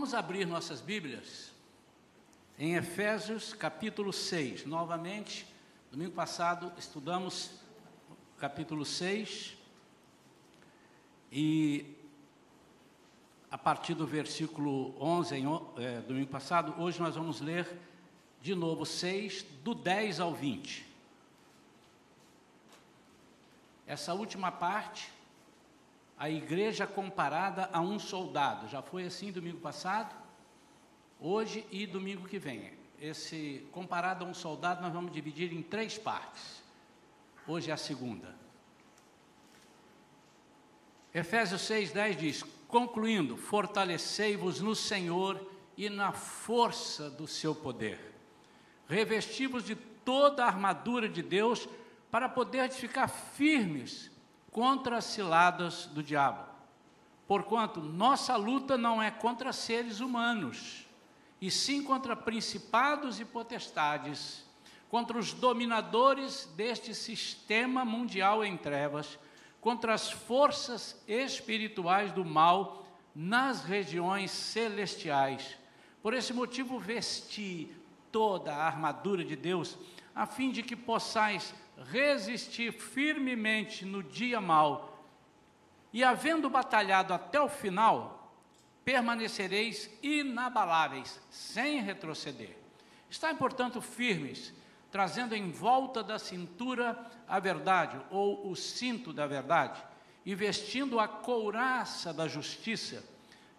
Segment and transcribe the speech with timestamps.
[0.00, 1.52] Vamos abrir nossas Bíblias
[2.58, 4.64] em Efésios capítulo 6.
[4.64, 5.46] Novamente,
[5.92, 7.50] domingo passado estudamos
[8.38, 9.58] capítulo 6
[11.30, 11.94] e
[13.50, 15.44] a partir do versículo 11, em,
[15.76, 17.68] é, domingo passado, hoje nós vamos ler
[18.40, 20.86] de novo 6, do 10 ao 20.
[23.86, 25.12] Essa última parte
[26.20, 28.68] a igreja comparada a um soldado.
[28.68, 30.14] Já foi assim domingo passado,
[31.18, 32.74] hoje e domingo que vem.
[33.00, 36.62] Esse comparado a um soldado nós vamos dividir em três partes.
[37.48, 38.36] Hoje é a segunda.
[41.14, 45.40] Efésios 6:10 diz: "Concluindo, fortalecei-vos no Senhor
[45.74, 47.98] e na força do seu poder.
[48.86, 51.66] Revesti-vos de toda a armadura de Deus
[52.10, 54.10] para poder ficar firmes
[54.50, 56.44] contra as ciladas do diabo.
[57.26, 60.86] Porquanto nossa luta não é contra seres humanos,
[61.40, 64.44] e sim contra principados e potestades,
[64.90, 69.18] contra os dominadores deste sistema mundial em trevas,
[69.60, 75.56] contra as forças espirituais do mal nas regiões celestiais.
[76.02, 77.72] Por esse motivo, vesti
[78.10, 79.78] toda a armadura de Deus,
[80.14, 81.54] a fim de que possais
[81.88, 85.02] resistir firmemente no dia mau,
[85.92, 88.32] e havendo batalhado até o final,
[88.84, 92.56] permanecereis inabaláveis, sem retroceder.
[93.08, 94.52] Está, portanto, firmes,
[94.90, 99.82] trazendo em volta da cintura a verdade, ou o cinto da verdade,
[100.24, 103.02] e vestindo a couraça da justiça,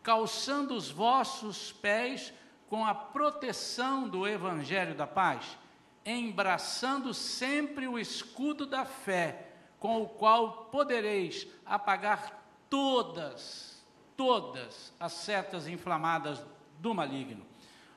[0.03, 2.33] calçando os vossos pés
[2.69, 5.57] com a proteção do evangelho da paz
[6.05, 9.47] embraçando sempre o escudo da fé,
[9.79, 13.83] com o qual podereis apagar todas,
[14.15, 16.43] todas as setas inflamadas
[16.79, 17.45] do maligno.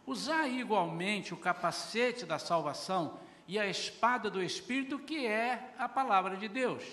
[0.07, 6.37] Usai igualmente o capacete da salvação e a espada do Espírito, que é a palavra
[6.37, 6.85] de Deus.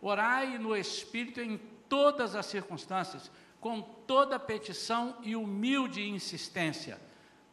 [0.00, 1.58] Orai no Espírito em
[1.88, 3.30] todas as circunstâncias,
[3.60, 7.00] com toda petição e humilde insistência.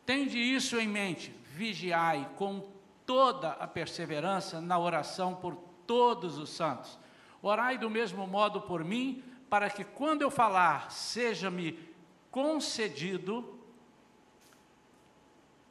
[0.05, 2.78] Tende isso em mente, vigiai com
[3.09, 5.55] toda a perseverança na oração por
[5.87, 6.95] todos os santos.
[7.41, 11.79] Orai do mesmo modo por mim, para que quando eu falar, seja-me
[12.29, 13.59] concedido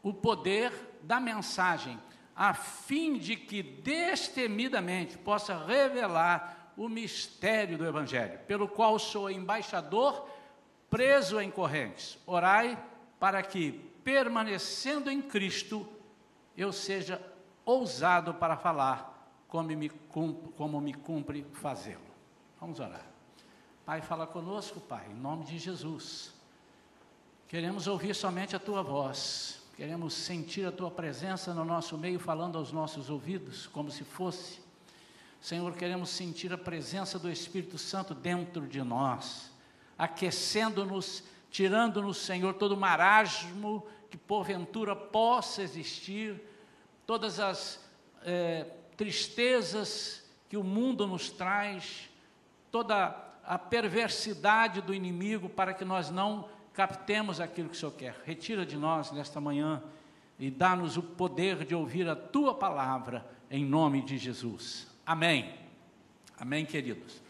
[0.03, 1.97] o poder da mensagem,
[2.35, 10.29] a fim de que destemidamente possa revelar o mistério do Evangelho, pelo qual sou embaixador
[10.91, 12.19] preso em correntes.
[12.27, 12.77] Orai
[13.21, 13.71] para que,
[14.03, 15.89] permanecendo em Cristo,
[16.59, 17.23] eu seja
[17.69, 22.01] ousado para falar como me cumpre, como me cumpre fazê-lo.
[22.59, 23.07] Vamos orar.
[23.85, 26.33] Pai, fala conosco, Pai, em nome de Jesus.
[27.47, 32.57] Queremos ouvir somente a tua voz, queremos sentir a tua presença no nosso meio, falando
[32.57, 34.61] aos nossos ouvidos, como se fosse.
[35.41, 39.51] Senhor, queremos sentir a presença do Espírito Santo dentro de nós,
[39.97, 46.43] aquecendo-nos, tirando-nos, Senhor, todo marasmo que porventura possa existir,
[47.09, 47.83] todas as
[48.23, 52.07] é, tristezas que o mundo nos traz,
[52.71, 58.15] toda a perversidade do inimigo para que nós não captemos aquilo que o Senhor quer.
[58.27, 59.83] Retira de nós nesta manhã
[60.39, 64.87] e dá-nos o poder de ouvir a tua palavra em nome de Jesus.
[65.07, 65.55] Amém.
[66.39, 67.23] Amém, queridos.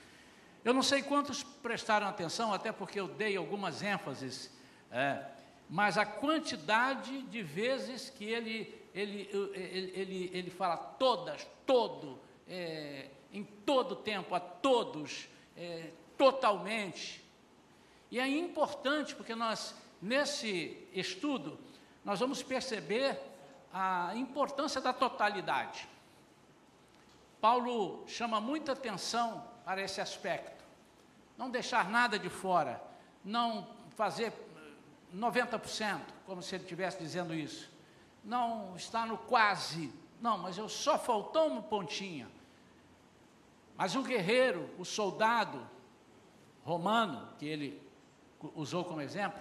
[0.65, 4.51] Eu não sei quantos prestaram atenção, até porque eu dei algumas ênfases
[4.91, 5.25] é,
[5.71, 13.09] mas a quantidade de vezes que ele, ele, ele, ele, ele fala todas, todo, é,
[13.33, 17.25] em todo tempo, a todos, é, totalmente.
[18.11, 21.59] E é importante porque nós, nesse estudo,
[22.05, 23.21] nós vamos perceber
[23.73, 25.89] a importância da totalidade.
[27.41, 30.65] Paulo chama muita atenção para esse aspecto.
[31.37, 32.83] Não deixar nada de fora,
[33.25, 34.33] não fazer
[35.15, 37.78] 90%, como se ele estivesse dizendo isso.
[38.25, 39.93] Não está no quase.
[40.21, 42.29] Não, mas eu só faltou uma pontinha.
[43.77, 45.65] Mas o guerreiro, o soldado
[46.65, 47.81] romano, que ele
[48.55, 49.41] usou como exemplo,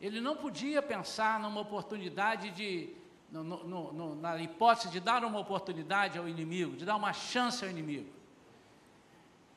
[0.00, 2.92] ele não podia pensar numa oportunidade de,
[3.30, 7.64] no, no, no, na hipótese de dar uma oportunidade ao inimigo, de dar uma chance
[7.64, 8.10] ao inimigo.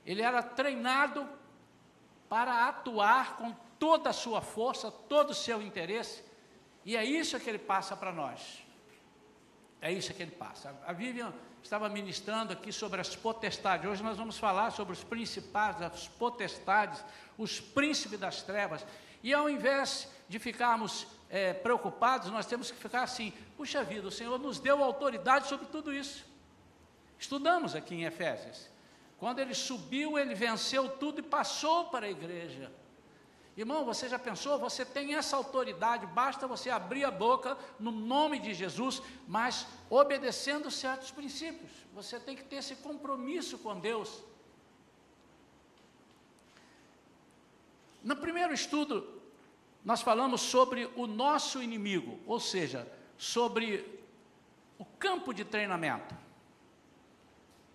[0.06, 1.28] Ele era treinado
[2.30, 6.24] para atuar com toda a sua força, todo o seu interesse,
[6.86, 8.64] e é isso que ele passa para nós.
[9.82, 10.76] É isso que ele passa.
[10.86, 11.34] A Vivian
[11.64, 13.90] estava ministrando aqui sobre as potestades.
[13.90, 17.04] Hoje nós vamos falar sobre os principais, as potestades,
[17.38, 18.86] os príncipes das trevas.
[19.24, 24.12] E ao invés de ficarmos é, preocupados, nós temos que ficar assim: puxa vida, o
[24.12, 26.26] Senhor nos deu autoridade sobre tudo isso.
[27.18, 28.70] Estudamos aqui em Efésios.
[29.18, 32.72] Quando ele subiu, ele venceu tudo e passou para a igreja.
[33.60, 34.58] Irmão, você já pensou?
[34.58, 40.72] Você tem essa autoridade, basta você abrir a boca no nome de Jesus, mas obedecendo
[40.72, 41.70] certos princípios.
[41.94, 44.24] Você tem que ter esse compromisso com Deus.
[48.02, 49.22] No primeiro estudo,
[49.84, 54.00] nós falamos sobre o nosso inimigo, ou seja, sobre
[54.78, 56.16] o campo de treinamento.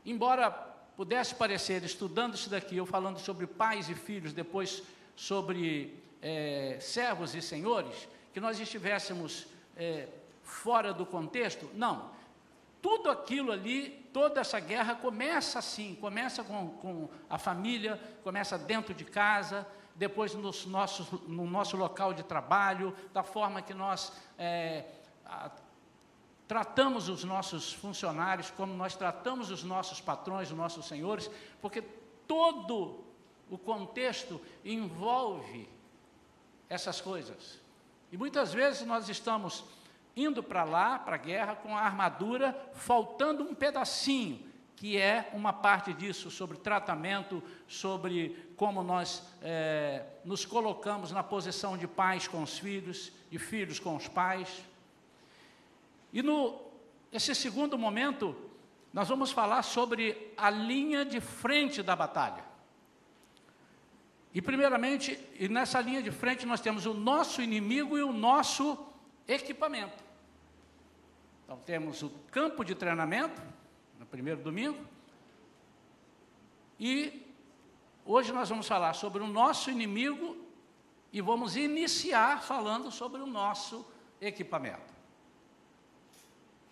[0.03, 0.51] Embora
[0.97, 4.83] pudesse parecer, estudando isso daqui, eu falando sobre pais e filhos, depois
[5.15, 9.47] sobre é, servos e senhores, que nós estivéssemos
[9.77, 10.09] é,
[10.43, 11.71] fora do contexto.
[11.75, 12.11] Não.
[12.81, 18.93] Tudo aquilo ali, toda essa guerra começa assim, começa com, com a família, começa dentro
[18.93, 24.85] de casa, depois nos nossos, no nosso local de trabalho, da forma que nós é,
[25.25, 25.51] a,
[26.47, 31.83] tratamos os nossos funcionários, como nós tratamos os nossos patrões, os nossos senhores, porque
[32.27, 33.04] todo
[33.55, 35.69] o contexto envolve
[36.69, 37.61] essas coisas.
[38.11, 39.65] E muitas vezes nós estamos
[40.17, 44.41] indo para lá, para a guerra, com a armadura, faltando um pedacinho,
[44.77, 51.77] que é uma parte disso, sobre tratamento, sobre como nós é, nos colocamos na posição
[51.79, 54.65] de pais com os filhos, de filhos com os pais.
[56.13, 56.63] E no
[57.13, 58.37] esse segundo momento,
[58.93, 62.54] nós vamos falar sobre a linha de frente da batalha.
[64.35, 68.77] E primeiramente, e nessa linha de frente nós temos o nosso inimigo e o nosso
[69.29, 70.03] equipamento.
[71.45, 73.41] Então temos o campo de treinamento,
[73.97, 74.85] no primeiro domingo,
[76.81, 77.33] e
[78.05, 80.37] hoje nós vamos falar sobre o nosso inimigo
[81.13, 83.87] e vamos iniciar falando sobre o nosso
[84.21, 84.93] equipamento.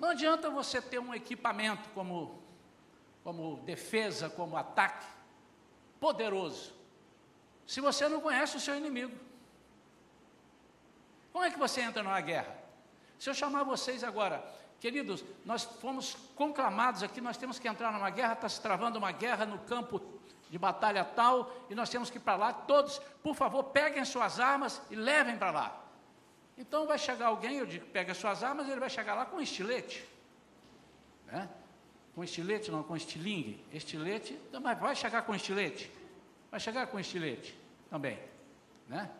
[0.00, 2.42] Não adianta você ter um equipamento como,
[3.22, 5.06] como defesa, como ataque,
[6.00, 6.81] poderoso,
[7.72, 9.16] se você não conhece o seu inimigo.
[11.32, 12.54] Como é que você entra numa guerra?
[13.18, 14.44] Se eu chamar vocês agora,
[14.78, 19.10] queridos, nós fomos conclamados aqui, nós temos que entrar numa guerra, está se travando uma
[19.10, 20.02] guerra no campo
[20.50, 24.38] de batalha tal, e nós temos que ir para lá, todos, por favor, peguem suas
[24.38, 25.84] armas e levem para lá.
[26.58, 29.40] Então vai chegar alguém, eu digo, pega suas armas, ele vai chegar lá com um
[29.40, 30.06] estilete.
[31.26, 31.48] Né?
[32.14, 33.64] Com estilete, não, com estilingue.
[33.72, 35.90] Estilete, mas vai chegar com estilete.
[36.50, 37.61] Vai chegar com estilete
[37.92, 38.18] também.
[38.88, 39.10] Né?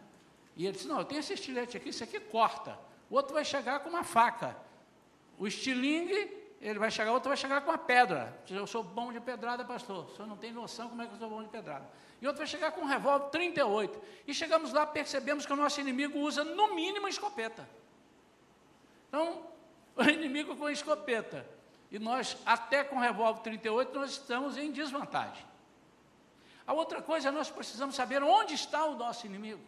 [0.56, 2.78] E ele disse, não, eu tenho esse estilete aqui, isso aqui corta.
[3.10, 4.56] O outro vai chegar com uma faca.
[5.38, 8.34] O estilingue, ele vai chegar, o outro vai chegar com uma pedra.
[8.48, 10.06] Eu sou bom de pedrada, pastor.
[10.06, 11.86] O senhor não tem noção como é que eu sou bom de pedrada.
[12.18, 14.00] E outro vai chegar com um revólver 38.
[14.26, 17.68] E chegamos lá, percebemos que o nosso inimigo usa no mínimo escopeta.
[19.08, 19.48] Então,
[19.96, 21.46] o inimigo com escopeta.
[21.90, 25.51] E nós, até com revólver 38, nós estamos em desvantagem.
[26.66, 29.62] A outra coisa, nós precisamos saber onde está o nosso inimigo.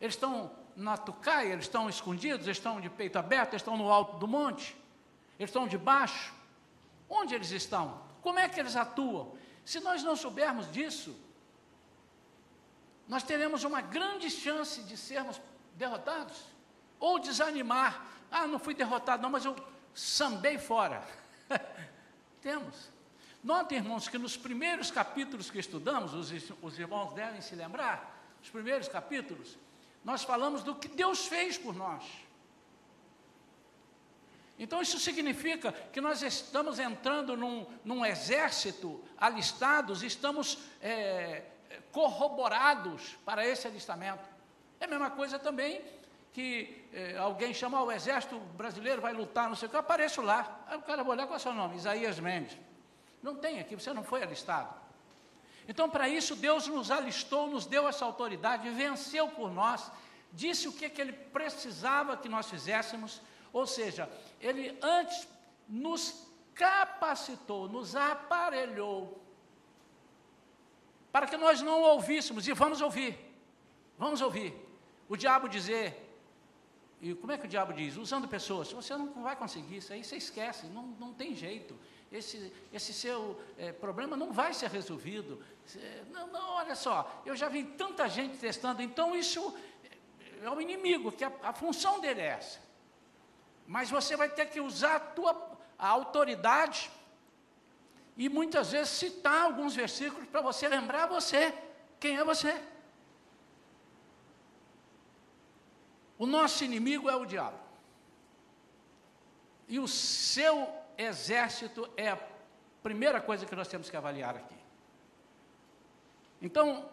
[0.00, 3.90] Eles estão na tucaia, eles estão escondidos, eles estão de peito aberto, eles estão no
[3.90, 4.76] alto do monte,
[5.38, 6.32] eles estão debaixo.
[7.08, 8.00] Onde eles estão?
[8.20, 9.36] Como é que eles atuam?
[9.64, 11.16] Se nós não soubermos disso,
[13.08, 15.40] nós teremos uma grande chance de sermos
[15.74, 16.36] derrotados
[17.00, 18.06] ou desanimar.
[18.30, 19.56] Ah, não fui derrotado, não, mas eu
[19.94, 21.02] sambei fora.
[22.42, 22.90] Temos.
[23.42, 28.50] Notem, irmãos, que nos primeiros capítulos que estudamos, os, os irmãos devem se lembrar, os
[28.50, 29.56] primeiros capítulos,
[30.04, 32.02] nós falamos do que Deus fez por nós.
[34.58, 41.44] Então, isso significa que nós estamos entrando num, num exército alistados, estamos é,
[41.92, 44.28] corroborados para esse alistamento.
[44.80, 45.80] É a mesma coisa também
[46.32, 50.22] que é, alguém chama o exército brasileiro, vai lutar, não sei o que, eu apareço
[50.22, 50.64] lá.
[50.66, 51.76] Aí o cara vai olhar qual é o seu nome?
[51.76, 52.56] Isaías Mendes.
[53.22, 54.74] Não tem aqui, você não foi alistado.
[55.66, 59.90] Então, para isso, Deus nos alistou, nos deu essa autoridade, venceu por nós,
[60.32, 63.20] disse o que, que Ele precisava que nós fizéssemos,
[63.52, 64.10] ou seja,
[64.40, 65.28] Ele antes
[65.68, 69.22] nos capacitou, nos aparelhou,
[71.12, 73.18] para que nós não ouvíssemos, e vamos ouvir,
[73.98, 74.54] vamos ouvir,
[75.06, 76.07] o diabo dizer,
[77.00, 77.96] e como é que o diabo diz?
[77.96, 81.78] Usando pessoas, você não vai conseguir, isso aí você esquece, não, não tem jeito
[82.10, 85.42] esse, esse seu é, problema não vai ser resolvido.
[86.10, 89.54] Não, não, olha só, eu já vi tanta gente testando, então isso
[90.42, 92.60] é o inimigo, que a, a função dele é essa.
[93.66, 96.90] Mas você vai ter que usar a tua a autoridade
[98.16, 101.54] e muitas vezes citar alguns versículos para você lembrar você
[102.00, 102.60] quem é você.
[106.18, 107.58] O nosso inimigo é o diabo.
[109.68, 112.18] E o seu exército é a
[112.82, 114.56] primeira coisa que nós temos que avaliar aqui.
[116.42, 116.88] Então,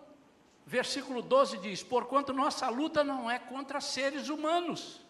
[0.65, 5.01] versículo 12 diz: Porquanto nossa luta não é contra seres humanos.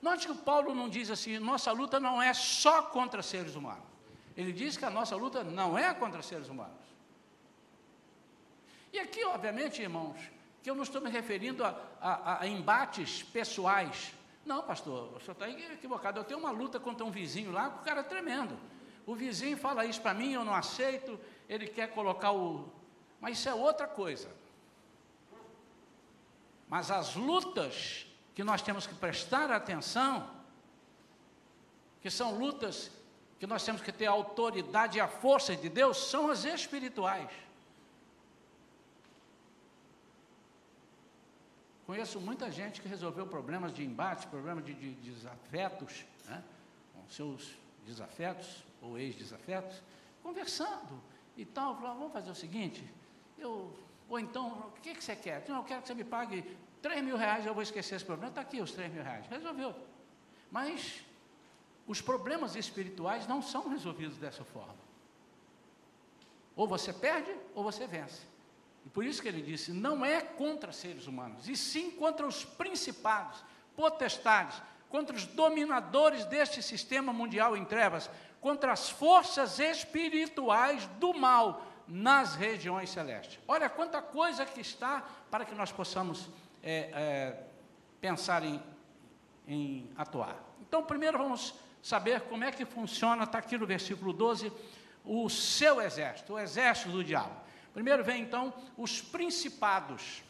[0.00, 3.84] Note que o Paulo não diz assim, nossa luta não é só contra seres humanos.
[4.34, 6.80] Ele diz que a nossa luta não é contra seres humanos.
[8.92, 10.16] E aqui, obviamente, irmãos,
[10.62, 14.12] que eu não estou me referindo a, a, a embates pessoais.
[14.44, 16.18] Não, pastor, o senhor está equivocado.
[16.18, 18.58] Eu tenho uma luta contra um vizinho lá, o cara é tremendo.
[19.06, 22.68] O vizinho fala isso para mim, eu não aceito, ele quer colocar o.
[23.20, 24.30] Mas isso é outra coisa.
[26.68, 30.30] Mas as lutas que nós temos que prestar atenção,
[32.00, 32.90] que são lutas
[33.38, 37.28] que nós temos que ter a autoridade e a força de Deus, são as espirituais.
[41.90, 46.40] Conheço muita gente que resolveu problemas de embate, problemas de, de, de desafetos, né?
[46.94, 49.82] com seus desafetos ou ex-desafetos,
[50.22, 51.02] conversando
[51.36, 51.74] e tal.
[51.74, 52.88] Falou, vamos fazer o seguinte,
[53.36, 53.76] eu,
[54.08, 55.44] ou então, o que, que você quer?
[55.48, 58.30] Eu quero que você me pague 3 mil reais, eu vou esquecer esse problema.
[58.30, 59.26] Está aqui os 3 mil reais.
[59.26, 59.74] Resolveu.
[60.48, 61.04] Mas
[61.88, 64.78] os problemas espirituais não são resolvidos dessa forma.
[66.54, 68.22] Ou você perde, ou você vence.
[68.84, 72.44] E por isso que ele disse: não é contra seres humanos, e sim contra os
[72.44, 73.44] principados,
[73.76, 78.10] potestades, contra os dominadores deste sistema mundial em trevas,
[78.40, 83.38] contra as forças espirituais do mal nas regiões celestes.
[83.46, 86.28] Olha quanta coisa que está para que nós possamos
[86.62, 87.42] é, é,
[88.00, 88.62] pensar em,
[89.46, 90.36] em atuar.
[90.60, 94.52] Então, primeiro vamos saber como é que funciona, está aqui no versículo 12,
[95.04, 97.34] o seu exército, o exército do diabo.
[97.72, 100.22] Primeiro vem então os principados.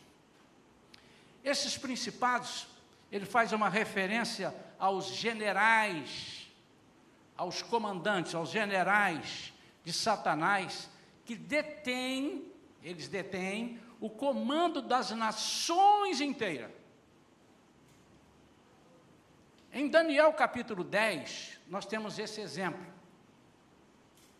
[1.43, 2.67] Esses principados,
[3.11, 6.47] ele faz uma referência aos generais,
[7.37, 10.91] aos comandantes, aos generais de Satanás,
[11.25, 16.71] que detêm, eles detêm o comando das nações inteiras.
[19.73, 22.85] Em Daniel capítulo 10, nós temos esse exemplo.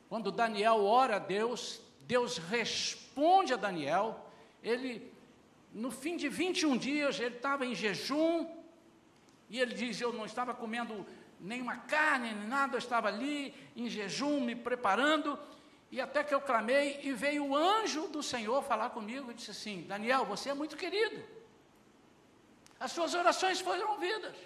[0.09, 1.81] Quando Daniel ora a Deus,
[2.11, 4.07] Deus responde a Daniel,
[4.65, 5.15] ele,
[5.73, 8.51] no fim de 21 dias, ele estava em jejum,
[9.49, 11.07] e ele diz: Eu não estava comendo
[11.39, 15.39] nenhuma carne, nem nada, eu estava ali em jejum, me preparando,
[15.89, 19.53] e até que eu clamei, e veio o anjo do Senhor falar comigo e disse
[19.53, 21.23] assim: Daniel, você é muito querido,
[22.81, 24.37] as suas orações foram ouvidas.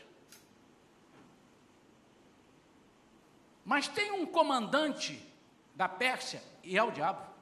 [3.65, 5.19] Mas tem um comandante
[5.75, 7.34] da Pérsia, e é o diabo.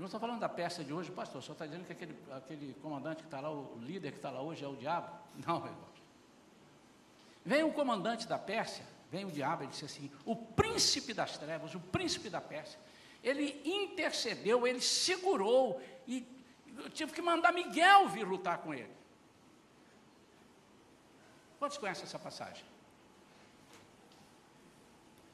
[0.00, 2.72] Eu não estou falando da Pérsia de hoje, pastor, só está dizendo que aquele, aquele
[2.80, 5.14] comandante que está lá, o líder que está lá hoje é o diabo.
[5.46, 5.90] Não, irmão.
[7.44, 11.74] Vem o comandante da Pérsia, vem o diabo, ele disse assim: o príncipe das trevas,
[11.74, 12.80] o príncipe da Pérsia,
[13.22, 16.26] ele intercedeu, ele segurou, e
[16.78, 18.96] eu tive que mandar Miguel vir lutar com ele.
[21.58, 22.64] Quantos conhecem essa passagem?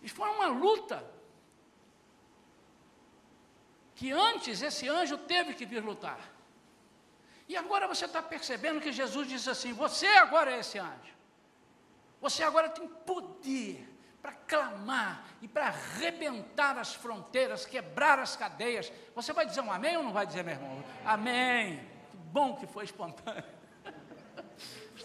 [0.03, 1.09] Isso foi uma luta
[3.97, 6.21] que antes esse anjo teve que vir lutar.
[7.49, 11.17] E agora você está percebendo que Jesus diz assim: Você agora é esse anjo.
[12.21, 13.89] Você agora tem poder
[14.21, 18.93] para clamar e para arrebentar as fronteiras, quebrar as cadeias.
[19.15, 20.85] Você vai dizer um amém ou não vai dizer, meu irmão?
[21.05, 21.79] Amém.
[22.11, 23.45] Que bom que foi espontâneo.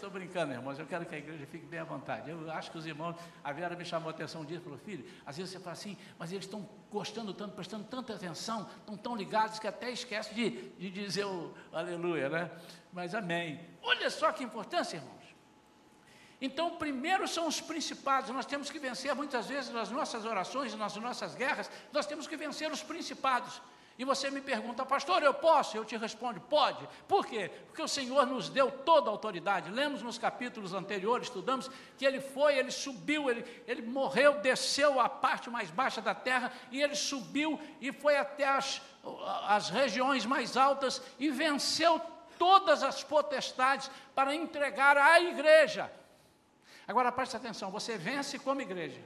[0.02, 2.28] Estou brincando, irmãos, eu quero que a igreja fique bem à vontade.
[2.28, 4.76] Eu acho que os irmãos, a Vera me chamou a atenção um dia e falou,
[4.76, 8.96] filho, às vezes você fala assim, mas eles estão gostando tanto, prestando tanta atenção, estão
[8.96, 12.50] tão ligados que até esquece de, de dizer o aleluia, né?
[12.92, 13.60] Mas amém.
[13.80, 15.22] Olha só que importância, irmãos.
[16.40, 20.96] Então, primeiro são os principados, nós temos que vencer muitas vezes nas nossas orações, nas
[20.96, 23.62] nossas guerras, nós temos que vencer os principados.
[24.02, 25.76] E você me pergunta, pastor, eu posso?
[25.76, 26.88] Eu te respondo, pode.
[27.06, 27.48] Por quê?
[27.68, 29.70] Porque o Senhor nos deu toda a autoridade.
[29.70, 35.08] Lemos nos capítulos anteriores, estudamos, que ele foi, ele subiu, ele, ele morreu, desceu à
[35.08, 38.82] parte mais baixa da terra, e ele subiu e foi até as,
[39.46, 42.00] as regiões mais altas e venceu
[42.36, 45.88] todas as potestades para entregar à igreja.
[46.88, 49.00] Agora preste atenção: você vence como igreja,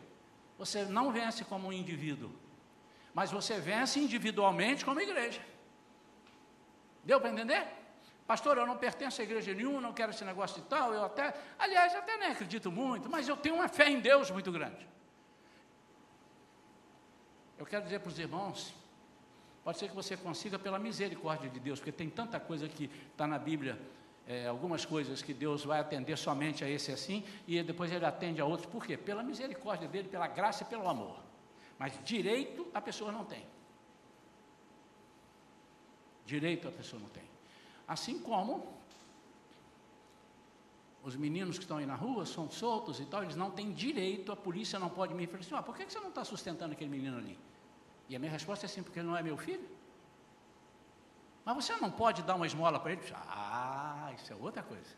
[0.56, 2.45] você não vence como um indivíduo
[3.16, 5.40] mas você vence individualmente como igreja.
[7.02, 7.66] Deu para entender?
[8.26, 11.32] Pastor, eu não pertenço a igreja nenhuma, não quero esse negócio de tal, eu até,
[11.58, 14.86] aliás, até nem acredito muito, mas eu tenho uma fé em Deus muito grande.
[17.56, 18.74] Eu quero dizer para os irmãos,
[19.64, 23.26] pode ser que você consiga pela misericórdia de Deus, porque tem tanta coisa que está
[23.26, 23.80] na Bíblia
[24.28, 28.42] é, algumas coisas que Deus vai atender somente a esse assim, e depois ele atende
[28.42, 28.70] a outros.
[28.70, 28.94] Por quê?
[28.94, 31.25] Pela misericórdia dele, pela graça e pelo amor.
[31.78, 33.46] Mas direito a pessoa não tem.
[36.24, 37.24] Direito a pessoa não tem.
[37.86, 38.74] Assim como
[41.06, 44.32] os meninos que estão aí na rua são soltos e tal, eles não têm direito,
[44.32, 47.16] a polícia não pode me assim, ah, por que você não está sustentando aquele menino
[47.16, 47.38] ali?
[48.08, 49.68] E a minha resposta é assim, porque ele não é meu filho.
[51.44, 53.02] Mas você não pode dar uma esmola para ele?
[53.14, 54.96] Ah, isso é outra coisa.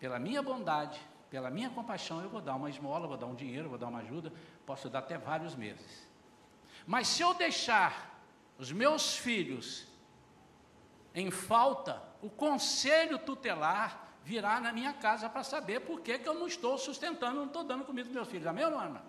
[0.00, 1.00] Pela minha bondade,
[1.32, 4.00] pela minha compaixão, eu vou dar uma esmola, vou dar um dinheiro, vou dar uma
[4.00, 4.30] ajuda,
[4.66, 6.06] posso dar até vários meses.
[6.86, 8.22] Mas se eu deixar
[8.58, 9.86] os meus filhos
[11.14, 16.34] em falta, o conselho tutelar virá na minha casa para saber por que, que eu
[16.34, 18.46] não estou sustentando, não estou dando comida para meus filhos.
[18.46, 19.00] Amém ou irmã?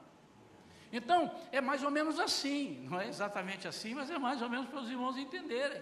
[0.94, 4.70] Então, é mais ou menos assim, não é exatamente assim, mas é mais ou menos
[4.70, 5.82] para os irmãos entenderem.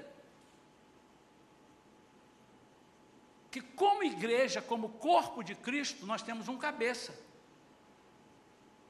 [3.51, 7.13] Que como igreja, como corpo de Cristo, nós temos um cabeça.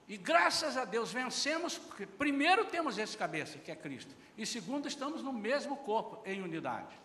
[0.07, 4.87] E graças a Deus vencemos, porque primeiro temos esse cabeça, que é Cristo, e segundo,
[4.87, 6.95] estamos no mesmo corpo, em unidade.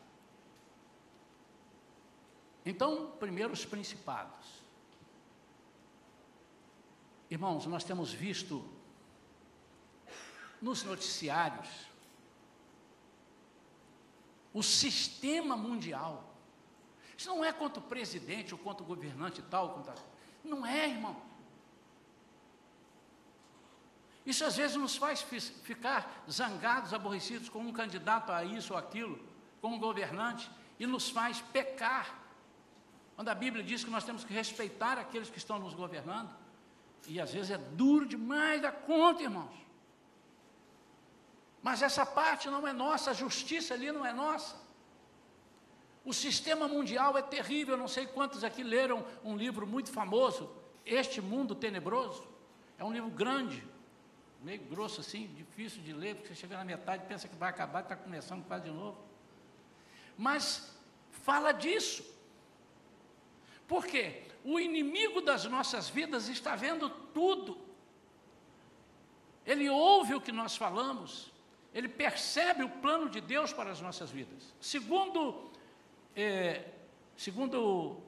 [2.64, 4.44] Então, primeiro os principados.
[7.30, 8.68] Irmãos, nós temos visto
[10.60, 11.68] nos noticiários
[14.52, 16.35] o sistema mundial.
[17.16, 19.94] Isso não é contra o presidente ou contra o governante tal, contra...
[20.44, 21.16] não é, irmão.
[24.24, 29.18] Isso às vezes nos faz ficar zangados, aborrecidos com um candidato a isso ou aquilo,
[29.60, 32.26] com um governante, e nos faz pecar
[33.16, 36.30] quando a Bíblia diz que nós temos que respeitar aqueles que estão nos governando,
[37.08, 39.56] e às vezes é duro demais da conta, irmãos.
[41.62, 44.54] Mas essa parte não é nossa, a justiça ali não é nossa.
[46.06, 50.48] O sistema mundial é terrível, não sei quantos aqui leram um livro muito famoso,
[50.84, 52.24] Este Mundo Tenebroso.
[52.78, 53.64] É um livro grande,
[54.40, 57.50] meio grosso assim, difícil de ler, porque você chega na metade e pensa que vai
[57.50, 58.96] acabar, está começando quase de novo.
[60.16, 60.72] Mas
[61.10, 62.04] fala disso.
[63.66, 64.22] Por quê?
[64.44, 67.58] O inimigo das nossas vidas está vendo tudo.
[69.44, 71.32] Ele ouve o que nós falamos,
[71.74, 74.54] ele percebe o plano de Deus para as nossas vidas.
[74.60, 75.50] Segundo,
[76.16, 76.64] é,
[77.16, 78.00] segundo,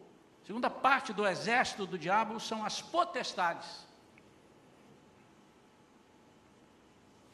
[0.47, 3.87] segunda parte do exército do diabo são as potestades.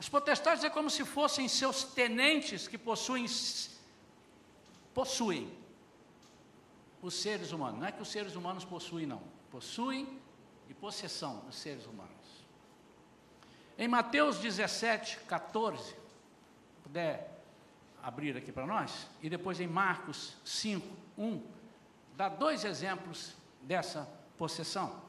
[0.01, 3.27] As potestades é como se fossem seus tenentes que possuem,
[4.93, 5.51] possuem
[7.01, 7.81] os seres humanos.
[7.81, 9.23] Não é que os seres humanos possuem, não.
[9.51, 10.21] Possuem
[10.69, 12.13] e possessão os seres humanos.
[13.79, 15.95] Em Mateus 17, 14,
[16.83, 17.34] puder
[18.05, 20.87] abrir aqui para nós, e depois em Marcos 5,
[21.17, 21.43] 1,
[22.15, 25.03] dá dois exemplos dessa possessão.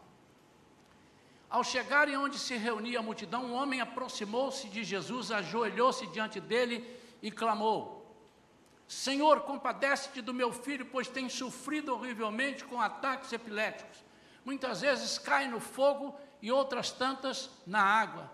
[1.49, 6.89] Ao chegarem onde se reunia a multidão, um homem aproximou-se de Jesus, ajoelhou-se diante dele
[7.21, 8.15] e clamou:
[8.87, 14.03] Senhor, compadece-te do meu filho, pois tem sofrido horrivelmente com ataques epiléticos.
[14.45, 18.31] Muitas vezes cai no fogo e outras tantas na água.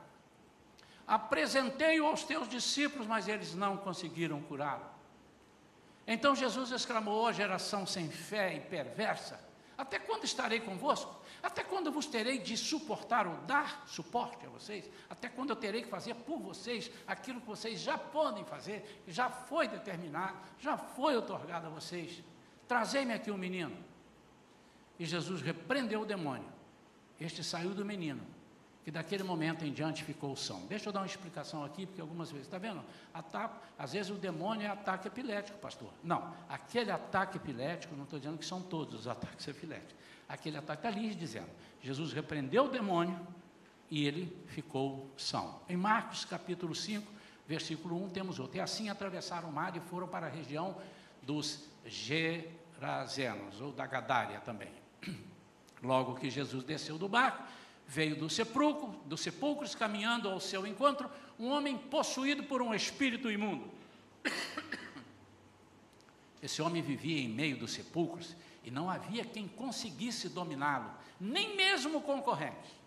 [1.11, 4.85] Apresentei-o aos teus discípulos, mas eles não conseguiram curá-lo.
[6.07, 9.37] Então Jesus exclamou: Ó geração sem fé e perversa,
[9.77, 11.13] até quando estarei convosco?
[11.43, 14.89] Até quando vos terei de suportar ou dar suporte a vocês?
[15.09, 19.29] Até quando eu terei que fazer por vocês aquilo que vocês já podem fazer, já
[19.29, 22.23] foi determinado, já foi otorgado a vocês?
[22.69, 23.75] Trazei-me aqui o um menino.
[24.97, 26.47] E Jesus repreendeu o demônio.
[27.19, 28.25] Este saiu do menino,
[28.83, 30.65] que daquele momento em diante ficou são.
[30.65, 32.83] Deixa eu dar uma explicação aqui, porque algumas vezes, está vendo?
[33.13, 35.91] Ataque, às vezes o demônio é ataque epilético, pastor.
[36.03, 40.87] Não, aquele ataque epilético, não estou dizendo que são todos os ataques epiléticos aquele ataque.
[40.87, 41.49] Está ali dizendo:
[41.81, 43.19] Jesus repreendeu o demônio
[43.89, 45.59] e ele ficou são.
[45.67, 47.11] Em Marcos capítulo 5,
[47.47, 48.57] versículo 1, temos outro.
[48.57, 50.75] E assim atravessaram o mar e foram para a região
[51.21, 54.71] dos Gerazenos, ou da Gadária também.
[55.83, 57.43] Logo que Jesus desceu do barco,
[57.91, 63.29] veio do sepulcro, dos sepulcros, caminhando ao seu encontro, um homem possuído por um espírito
[63.29, 63.69] imundo.
[66.41, 71.99] Esse homem vivia em meio dos sepulcros e não havia quem conseguisse dominá-lo, nem mesmo
[71.99, 72.79] concorrente.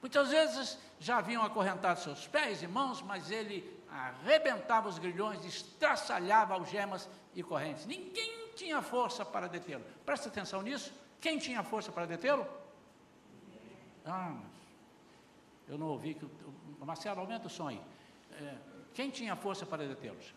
[0.00, 6.54] Muitas vezes já haviam acorrentado seus pés e mãos, mas ele arrebentava os grilhões, estraçalhava
[6.54, 7.86] algemas e correntes.
[7.86, 9.84] Ninguém tinha força para detê-lo.
[10.04, 10.92] Presta atenção nisso.
[11.20, 12.44] Quem tinha força para detê-lo?
[14.08, 14.40] Ah,
[15.68, 16.26] eu não ouvi que.
[16.80, 17.80] Marcelo, aumenta o aí.
[18.32, 18.56] É,
[18.94, 20.34] quem tinha força para detê-los?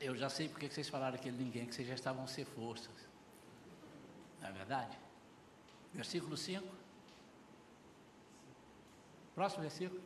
[0.00, 3.08] Eu já sei porque vocês falaram aquele ninguém, que vocês já estavam ser forças.
[4.40, 4.98] Não é verdade?
[5.92, 6.66] Versículo 5.
[9.34, 10.02] Próximo versículo.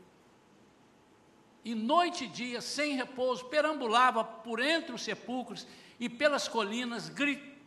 [1.64, 5.66] E noite e dia, sem repouso, perambulava por entre os sepulcros
[5.98, 7.57] e pelas colinas, gritando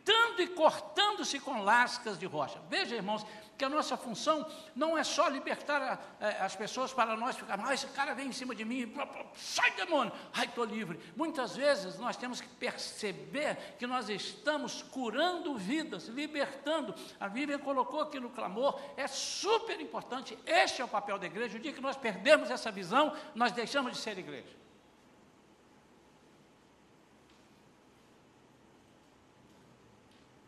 [0.42, 2.60] e cortando-se com lascas de rocha.
[2.68, 3.24] Veja, irmãos,
[3.56, 7.68] que a nossa função não é só libertar a, a, as pessoas para nós ficarmos,
[7.68, 8.92] ah, esse cara vem em cima de mim,
[9.34, 10.98] sai demônio, ai, estou livre.
[11.14, 16.94] Muitas vezes nós temos que perceber que nós estamos curando vidas, libertando.
[17.20, 21.56] A Bíblia colocou aqui no clamor, é super importante, este é o papel da igreja.
[21.56, 24.61] O dia que nós perdemos essa visão, nós deixamos de ser igreja.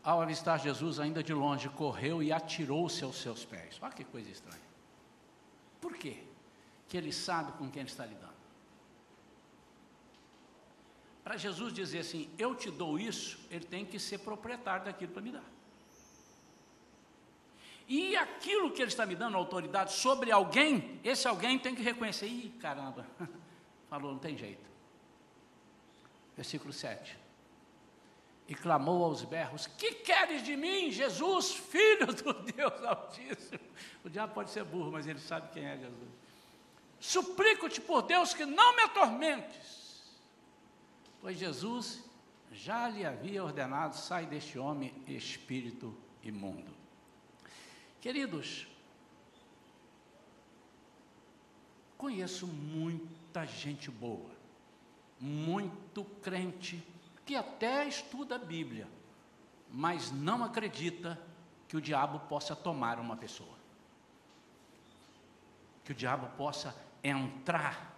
[0.05, 3.79] Ao avistar Jesus ainda de longe, correu e atirou-se aos seus pés.
[3.81, 4.61] Olha que coisa estranha.
[5.81, 6.23] Por quê?
[6.87, 8.35] Que ele sabe com quem ele está lidando.
[11.23, 15.23] Para Jesus dizer assim, eu te dou isso, ele tem que ser proprietário daquilo para
[15.23, 15.55] me dar.
[17.89, 22.27] E aquilo que ele está me dando autoridade sobre alguém, esse alguém tem que reconhecer,
[22.27, 23.07] ih, caramba,
[23.89, 24.65] falou, não tem jeito.
[26.37, 27.24] Versículo 7
[28.47, 33.61] e clamou aos berros: Que queres de mim, Jesus, filho do Deus Altíssimo?
[34.05, 36.11] O diabo pode ser burro, mas ele sabe quem é Jesus.
[37.01, 40.03] Suplico-te por Deus que não me atormentes,
[41.21, 42.03] pois Jesus
[42.53, 46.73] já lhe havia ordenado: sai deste homem, espírito imundo.
[48.01, 48.67] Queridos,
[51.97, 54.31] conheço muita gente boa,
[55.19, 56.83] muito crente
[57.25, 58.87] que até estuda a Bíblia,
[59.71, 61.19] mas não acredita
[61.67, 63.55] que o diabo possa tomar uma pessoa.
[65.85, 67.95] Que o diabo possa entrar.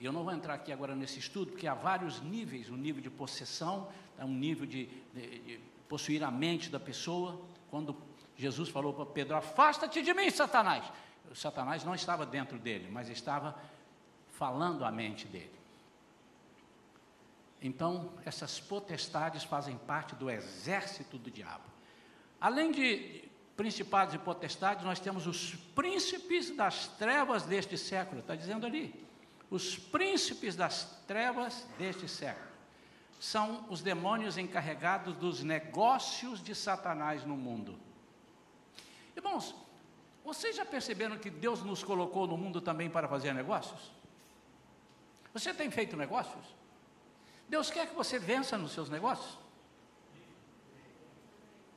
[0.00, 3.10] Eu não vou entrar aqui agora nesse estudo, porque há vários níveis: um nível de
[3.10, 7.40] possessão, um nível de, de, de possuir a mente da pessoa.
[7.70, 7.96] Quando
[8.36, 10.84] Jesus falou para Pedro: Afasta-te de mim, Satanás.
[11.30, 13.56] O Satanás não estava dentro dele, mas estava
[14.30, 15.50] falando a mente dele.
[17.60, 21.64] Então, essas potestades fazem parte do exército do diabo.
[22.40, 23.24] Além de
[23.56, 29.06] principados e potestades, nós temos os príncipes das trevas deste século, está dizendo ali.
[29.50, 32.46] Os príncipes das trevas deste século
[33.18, 37.78] são os demônios encarregados dos negócios de Satanás no mundo.
[39.16, 39.54] Irmãos,
[40.22, 43.90] vocês já perceberam que Deus nos colocou no mundo também para fazer negócios?
[45.32, 46.44] Você tem feito negócios?
[47.48, 49.38] Deus quer que você vença nos seus negócios?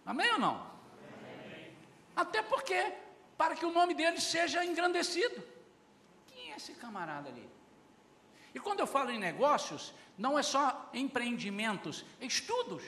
[0.05, 0.55] Amém ou não?
[0.55, 1.77] Amém.
[2.15, 2.93] Até porque,
[3.37, 5.43] para que o nome dele seja engrandecido.
[6.27, 7.47] Quem é esse camarada ali?
[8.53, 12.83] E quando eu falo em negócios, não é só empreendimentos, é estudos.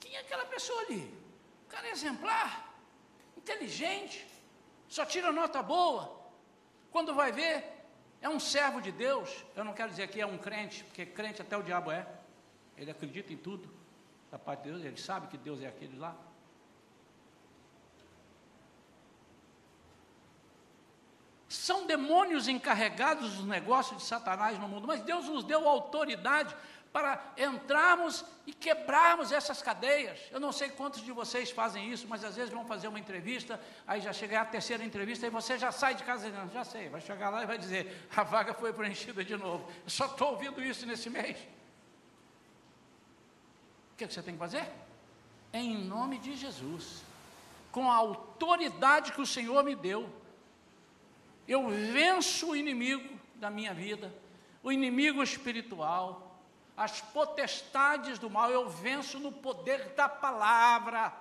[0.00, 1.14] Quem é aquela pessoa ali?
[1.66, 2.74] O cara é exemplar,
[3.36, 4.26] inteligente,
[4.88, 6.19] só tira nota boa,
[6.90, 7.64] quando vai ver,
[8.20, 9.44] é um servo de Deus.
[9.56, 12.06] Eu não quero dizer que é um crente, porque crente até o diabo é.
[12.76, 13.68] Ele acredita em tudo
[14.30, 16.16] da parte de Deus, ele sabe que Deus é aquele lá.
[21.48, 26.54] São demônios encarregados dos negócios de Satanás no mundo, mas Deus nos deu autoridade
[26.92, 30.18] para entrarmos e quebrarmos essas cadeias.
[30.32, 33.60] Eu não sei quantos de vocês fazem isso, mas às vezes vão fazer uma entrevista,
[33.86, 36.88] aí já chega a terceira entrevista e você já sai de casa dizendo, já sei,
[36.88, 39.70] vai chegar lá e vai dizer, a vaga foi preenchida de novo.
[39.84, 41.38] Eu só estou ouvindo isso nesse mês.
[43.92, 44.68] O que, é que você tem que fazer?
[45.52, 47.04] Em nome de Jesus,
[47.70, 50.10] com a autoridade que o Senhor me deu,
[51.46, 54.12] eu venço o inimigo da minha vida,
[54.62, 56.29] o inimigo espiritual,
[56.80, 61.12] as potestades do mal, eu venço no poder da palavra.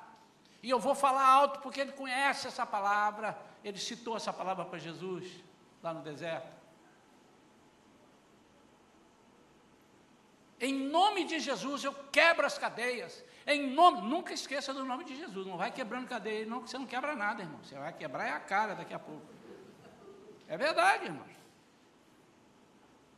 [0.63, 3.37] E eu vou falar alto porque ele conhece essa palavra.
[3.61, 5.43] Ele citou essa palavra para Jesus
[5.83, 6.47] lá no deserto.
[10.61, 13.21] Em nome de Jesus eu quebro as cadeias.
[13.45, 15.45] Em nome, nunca esqueça do nome de Jesus.
[15.45, 17.59] Não vai quebrando cadeia, não, que você não quebra nada, irmão.
[17.61, 19.27] Você vai quebrar é a cara daqui a pouco.
[20.47, 21.38] É verdade, irmãos.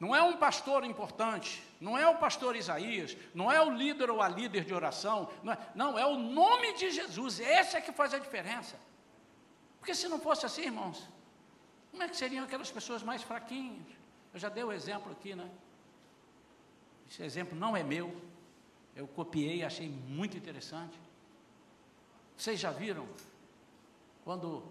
[0.02, 4.20] Não é um pastor importante, não é o pastor Isaías, não é o líder ou
[4.20, 7.92] a líder de oração, não é, não, é o nome de Jesus, esse é que
[7.92, 8.80] faz a diferença.
[9.78, 11.08] Porque se não fosse assim, irmãos,
[11.92, 13.86] como é que seriam aquelas pessoas mais fraquinhas?
[14.34, 15.48] Eu já dei o exemplo aqui, né?
[17.08, 18.20] Esse exemplo não é meu,
[18.96, 21.00] eu copiei e achei muito interessante.
[22.36, 23.08] Vocês já viram
[24.24, 24.64] quando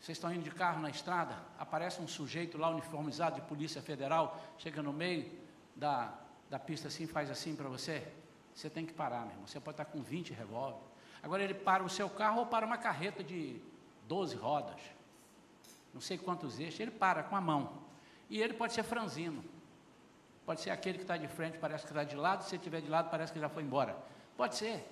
[0.00, 4.40] Vocês estão indo de carro na estrada, aparece um sujeito lá uniformizado de polícia federal,
[4.58, 5.30] chega no meio
[5.74, 6.14] da,
[6.48, 8.06] da pista assim, faz assim para você.
[8.54, 9.46] Você tem que parar, meu irmão.
[9.46, 10.80] Você pode estar com 20 revólver.
[11.22, 13.60] Agora ele para o seu carro ou para uma carreta de
[14.06, 14.80] 12 rodas.
[15.92, 17.82] Não sei quantos eixos, ele para com a mão.
[18.30, 19.44] E ele pode ser franzino.
[20.44, 22.44] Pode ser aquele que está de frente, parece que está de lado.
[22.44, 23.96] Se estiver de lado, parece que já foi embora.
[24.36, 24.86] Pode ser.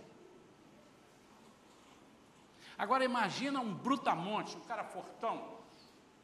[2.76, 5.58] Agora imagina um brutamonte, um cara fortão,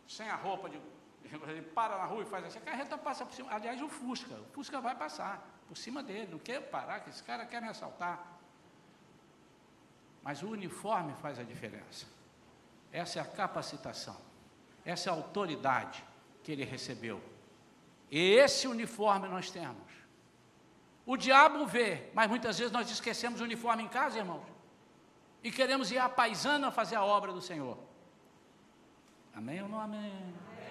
[0.06, 0.80] sem a roupa de.
[1.48, 3.52] Ele para na rua e faz assim, a carreta passa por cima.
[3.52, 7.22] Aliás, o Fusca, o Fusca vai passar por cima dele, não quer parar, que esse
[7.22, 8.38] cara quer me assaltar.
[10.22, 12.06] Mas o uniforme faz a diferença.
[12.90, 14.16] Essa é a capacitação,
[14.84, 16.04] essa é a autoridade
[16.42, 17.22] que ele recebeu.
[18.10, 19.88] E esse uniforme nós temos.
[21.06, 24.49] O diabo vê, mas muitas vezes nós esquecemos o uniforme em casa, irmãos
[25.42, 27.78] e queremos ir à paisana fazer a obra do Senhor.
[29.34, 30.10] Amém ou não amém?
[30.10, 30.70] amém?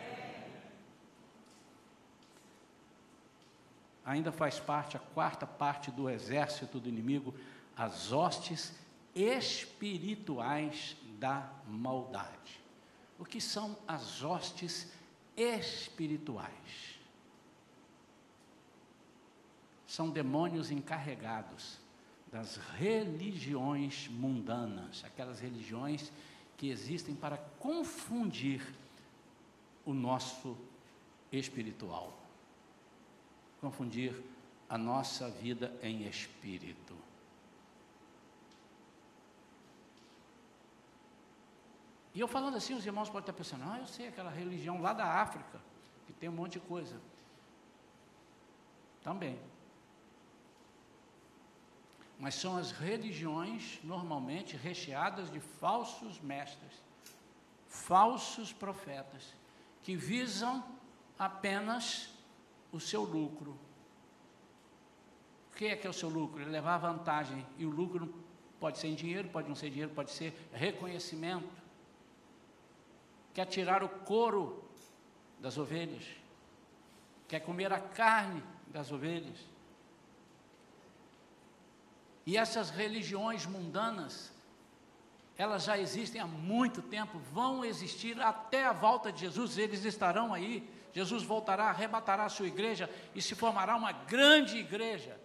[4.05, 7.33] Ainda faz parte, a quarta parte do exército do inimigo,
[7.75, 8.73] as hostes
[9.15, 12.59] espirituais da maldade.
[13.17, 14.91] O que são as hostes
[15.35, 16.99] espirituais?
[19.87, 21.78] São demônios encarregados
[22.31, 26.11] das religiões mundanas, aquelas religiões
[26.57, 28.61] que existem para confundir
[29.85, 30.55] o nosso
[31.31, 32.13] espiritual,
[33.59, 34.21] confundir
[34.67, 36.95] a nossa vida em espírito.
[42.13, 44.93] E eu falando assim, os irmãos podem estar pensando, ah, eu sei aquela religião lá
[44.93, 45.59] da África,
[46.05, 46.99] que tem um monte de coisa.
[49.01, 49.39] Também
[52.19, 56.83] mas são as religiões normalmente recheadas de falsos mestres,
[57.65, 59.33] falsos profetas,
[59.81, 60.61] que visam
[61.17, 62.09] apenas
[62.73, 63.57] o seu lucro.
[65.49, 66.41] O que é que é o seu lucro?
[66.41, 68.13] Ele levar vantagem, e o lucro
[68.59, 71.47] pode ser em dinheiro, pode não ser dinheiro, pode ser reconhecimento.
[73.33, 74.61] Quer tirar o couro
[75.39, 76.03] das ovelhas,
[77.29, 79.37] quer comer a carne das ovelhas
[82.29, 84.31] e essas religiões mundanas,
[85.35, 90.31] elas já existem há muito tempo, vão existir até a volta de Jesus, eles estarão
[90.31, 90.69] aí.
[90.93, 95.19] Jesus voltará, arrebatará a sua igreja e se formará uma grande igreja.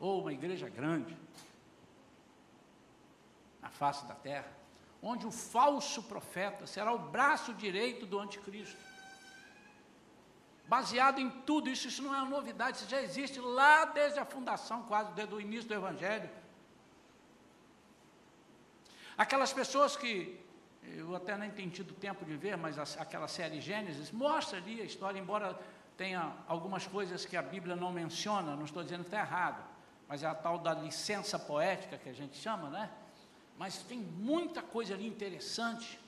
[0.00, 1.14] Ou uma igreja grande,
[3.60, 4.50] na face da terra,
[5.02, 8.78] onde o falso profeta será o braço direito do anticristo
[10.72, 14.24] baseado em tudo isso, isso não é uma novidade, isso já existe lá desde a
[14.24, 16.30] fundação, quase desde o início do Evangelho.
[19.24, 20.40] Aquelas pessoas que,
[20.82, 24.80] eu até nem tenho tido tempo de ver, mas a, aquela série Gênesis mostra ali
[24.80, 25.60] a história, embora
[25.94, 29.62] tenha algumas coisas que a Bíblia não menciona, não estou dizendo que está errado,
[30.08, 32.90] mas é a tal da licença poética que a gente chama, né?
[33.58, 36.00] Mas tem muita coisa ali interessante.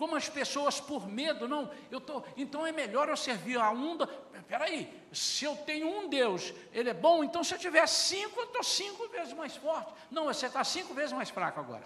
[0.00, 3.98] Como as pessoas por medo, não, eu tô, então é melhor eu servir a um.
[4.32, 8.40] Espera aí, se eu tenho um Deus, ele é bom, então se eu tiver cinco,
[8.40, 9.92] eu estou cinco vezes mais forte.
[10.10, 11.84] Não, você está cinco vezes mais fraco agora.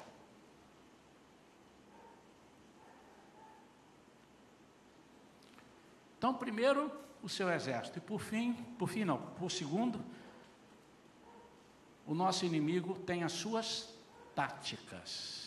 [6.17, 7.99] Então, primeiro, o seu exército.
[7.99, 10.01] E por fim, por fim não, por segundo,
[12.07, 13.93] o nosso inimigo tem as suas
[14.37, 15.44] táticas.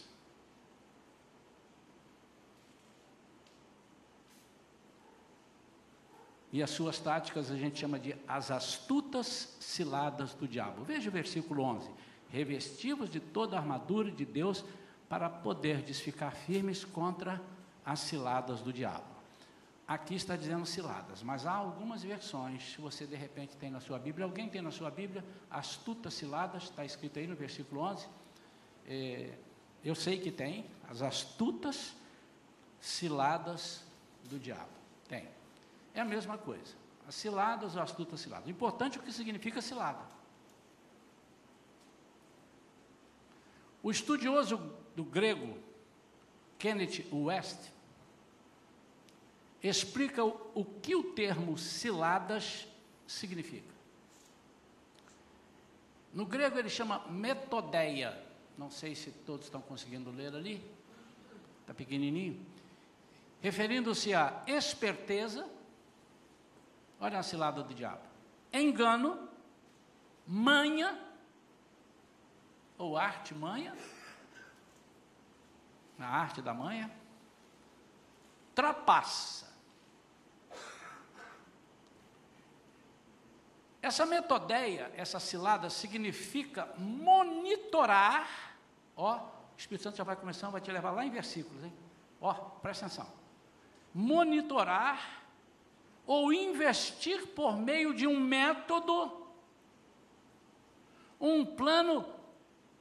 [6.58, 10.84] E as suas táticas a gente chama de as astutas ciladas do diabo.
[10.84, 11.88] Veja o versículo 11:
[12.32, 14.66] Revestivos de toda a armadura de Deus
[15.08, 17.40] para poderdes ficar firmes contra
[17.86, 19.06] as ciladas do diabo.
[19.88, 24.00] Aqui está dizendo ciladas, mas há algumas versões, se você de repente tem na sua
[24.00, 28.08] Bíblia, alguém tem na sua Bíblia, astutas ciladas, está escrito aí no versículo 11.
[28.88, 29.38] É,
[29.86, 31.96] eu sei que tem, as astutas
[32.82, 33.84] ciladas
[34.24, 34.72] do diabo.
[35.08, 35.38] Tem.
[35.98, 36.76] É a mesma coisa.
[37.08, 38.46] As ciladas ou astutas ciladas.
[38.46, 40.06] O importante é o que significa cilada.
[43.82, 44.58] O estudioso
[44.96, 45.58] do grego,
[46.60, 47.72] Kenneth West,
[49.64, 52.68] explica o, o que o termo ciladas
[53.08, 53.74] significa.
[56.14, 58.24] No grego ele chama metodeia.
[58.56, 60.64] Não sei se todos estão conseguindo ler ali.
[61.62, 62.40] Está pequenininho.
[63.42, 65.57] Referindo-se à esperteza,
[67.00, 68.02] Olha a cilada do diabo.
[68.52, 69.30] Engano,
[70.26, 71.00] manha,
[72.78, 73.76] ou arte manha,
[75.98, 76.92] na arte da manha,
[78.54, 79.48] trapassa.
[83.82, 88.28] Essa metodeia, essa cilada, significa monitorar.
[88.96, 91.74] Ó, o Espírito Santo já vai começar, vai te levar lá em versículos, hein?
[92.20, 93.08] Ó, presta atenção.
[93.94, 95.27] Monitorar
[96.08, 99.28] ou investir por meio de um método,
[101.20, 102.08] um plano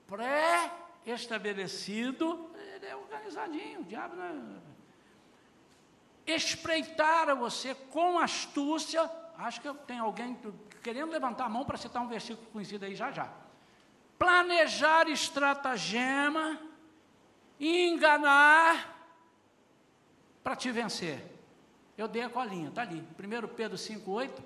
[0.07, 4.33] pré-estabelecido, ele é organizadinho, o diabo não é.
[6.25, 10.39] Espreitar a você com astúcia, acho que tem alguém
[10.83, 13.29] querendo levantar a mão para citar um versículo conhecido aí já já.
[14.17, 16.61] Planejar estratagema,
[17.59, 18.95] enganar
[20.45, 21.36] para te vencer.
[21.97, 23.07] Eu dei a colinha, está ali.
[23.19, 24.43] 1 Pedro 5,8.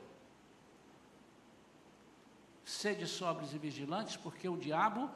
[2.64, 5.10] Sede sóbrios e vigilantes, porque o diabo,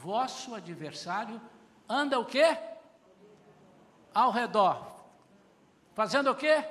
[0.00, 1.40] vosso adversário,
[1.88, 2.56] anda o quê?
[4.12, 4.96] Ao redor.
[5.94, 6.64] Fazendo o quê?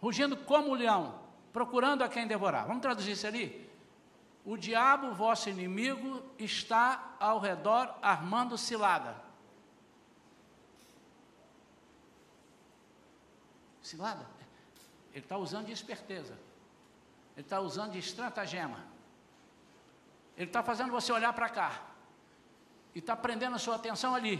[0.00, 2.66] Rugindo como o leão procurando a quem devorar.
[2.66, 3.68] Vamos traduzir isso ali?
[4.44, 9.16] O diabo, vosso inimigo, está ao redor armando cilada.
[13.88, 14.26] Cilada?
[15.12, 16.34] Ele está usando de esperteza.
[17.34, 18.84] Ele está usando de estratagema.
[20.36, 21.70] Ele está fazendo você olhar para cá.
[22.94, 24.36] E está prendendo a sua atenção ali.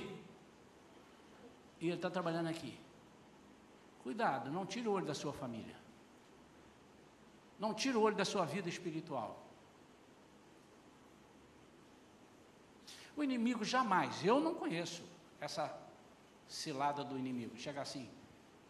[1.81, 2.79] E ele está trabalhando aqui.
[4.03, 5.77] Cuidado, não tire o olho da sua família.
[7.59, 9.47] Não tira o olho da sua vida espiritual.
[13.17, 15.03] O inimigo jamais, eu não conheço
[15.41, 15.75] essa
[16.47, 17.57] cilada do inimigo.
[17.57, 18.09] Chega assim,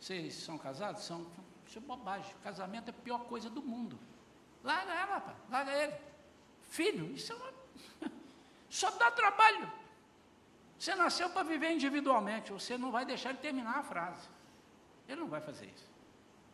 [0.00, 1.02] vocês são casados?
[1.02, 1.26] São.
[1.66, 2.34] Isso é bobagem.
[2.42, 3.98] Casamento é a pior coisa do mundo.
[4.62, 5.36] Larga ela.
[5.50, 5.94] Larga ele.
[6.62, 7.52] Filho, isso é uma.
[8.68, 9.70] Só dá trabalho.
[10.78, 12.52] Você nasceu para viver individualmente.
[12.52, 14.28] Você não vai deixar ele terminar a frase.
[15.08, 15.90] Ele não vai fazer isso.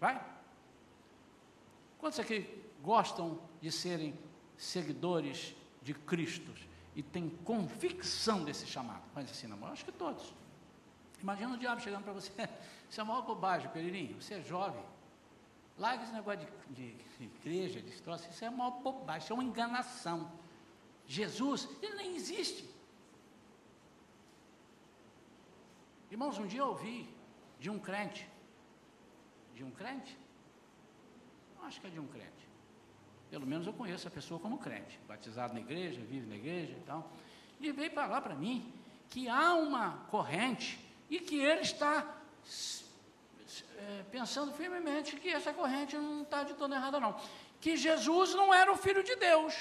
[0.00, 0.24] Vai?
[1.98, 4.18] Quantos aqui gostam de serem
[4.56, 6.52] seguidores de Cristo
[6.94, 9.02] e têm convicção desse chamado?
[9.14, 10.32] Mas assim, não, acho que todos.
[11.20, 12.30] Imagina o diabo chegando para você,
[12.94, 14.84] isso é uma bobagem, Peririnho, você é jovem.
[15.76, 19.34] Larga esse negócio de, de, de igreja, de história, isso é uma bobagem, isso é
[19.34, 20.30] uma enganação.
[21.04, 22.72] Jesus, ele nem existe.
[26.08, 27.12] Irmãos, um dia eu ouvi
[27.58, 28.28] de um crente,
[29.56, 30.16] de um crente,
[31.62, 32.48] Acho que é de um crente.
[33.30, 36.82] Pelo menos eu conheço a pessoa como crente, batizado na igreja, vive na igreja e
[36.84, 37.10] tal.
[37.58, 38.70] E veio falar para mim
[39.08, 40.78] que há uma corrente
[41.08, 42.20] e que ele está
[43.78, 47.18] é, pensando firmemente que essa corrente não está de toda errada, não.
[47.60, 49.54] Que Jesus não era o Filho de Deus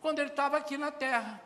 [0.00, 1.40] quando ele estava aqui na terra.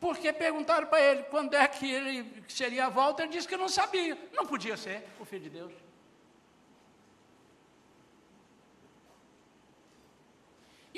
[0.00, 3.68] Porque perguntaram para ele quando é que ele seria a volta, ele disse que não
[3.68, 4.16] sabia.
[4.32, 5.87] Não podia ser o Filho de Deus.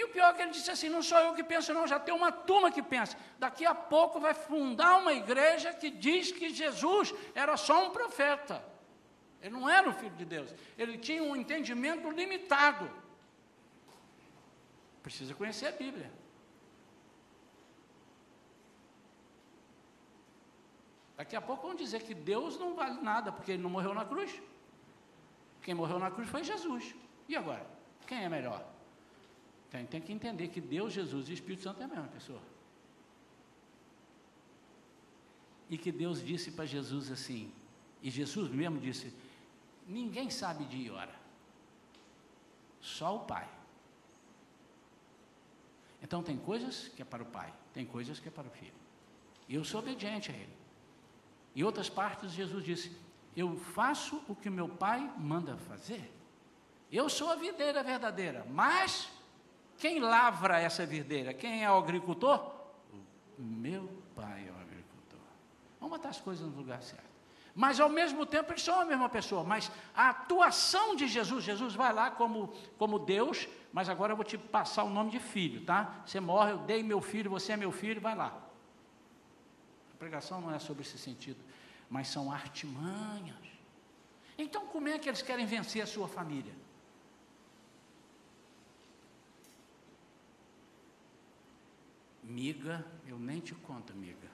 [0.01, 2.01] E o pior é que ele disse assim: não sou eu que penso, não, já
[2.01, 3.19] tem uma turma que pensa.
[3.39, 8.65] Daqui a pouco vai fundar uma igreja que diz que Jesus era só um profeta.
[9.43, 10.55] Ele não era o filho de Deus.
[10.79, 12.91] Ele tinha um entendimento limitado.
[15.03, 16.11] Precisa conhecer a Bíblia.
[21.15, 24.07] Daqui a pouco vão dizer que Deus não vale nada, porque ele não morreu na
[24.07, 24.33] cruz.
[25.61, 26.95] Quem morreu na cruz foi Jesus.
[27.29, 27.67] E agora?
[28.07, 28.70] Quem é melhor?
[29.71, 32.43] Tem, tem que entender que Deus, Jesus e Espírito Santo é a mesma pessoa.
[35.69, 37.53] E que Deus disse para Jesus assim,
[38.03, 39.15] e Jesus mesmo disse:
[39.87, 41.15] ninguém sabe dia e hora,
[42.81, 43.49] só o Pai.
[46.03, 48.75] Então tem coisas que é para o Pai, tem coisas que é para o Filho.
[49.49, 50.57] E eu sou obediente a Ele.
[51.55, 52.97] Em outras partes, Jesus disse:
[53.37, 56.13] Eu faço o que meu Pai manda fazer.
[56.91, 59.09] Eu sou a videira verdadeira, mas
[59.81, 61.33] quem lavra essa videira?
[61.33, 62.53] Quem é o agricultor?
[63.39, 65.19] O meu pai é o agricultor.
[65.81, 67.09] Vamos botar as coisas no lugar certo.
[67.55, 69.43] Mas ao mesmo tempo eles são a mesma pessoa.
[69.43, 74.25] Mas a atuação de Jesus, Jesus vai lá como, como Deus, mas agora eu vou
[74.25, 76.03] te passar o nome de filho, tá?
[76.05, 78.39] Você morre, eu dei meu filho, você é meu filho, vai lá.
[79.95, 81.43] A pregação não é sobre esse sentido,
[81.89, 83.37] mas são artimanhas.
[84.37, 86.53] Então como é que eles querem vencer a sua família?
[92.31, 94.29] Miga, eu nem te conto, miga.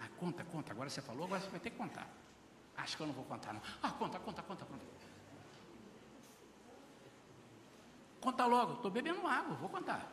[0.00, 0.72] Ah, conta, conta.
[0.72, 2.08] Agora você falou, agora você vai ter que contar.
[2.76, 3.60] Acho que eu não vou contar, não.
[3.82, 4.84] Ah, conta, conta, conta, conta.
[8.20, 10.08] Conta logo, estou bebendo água, vou contar.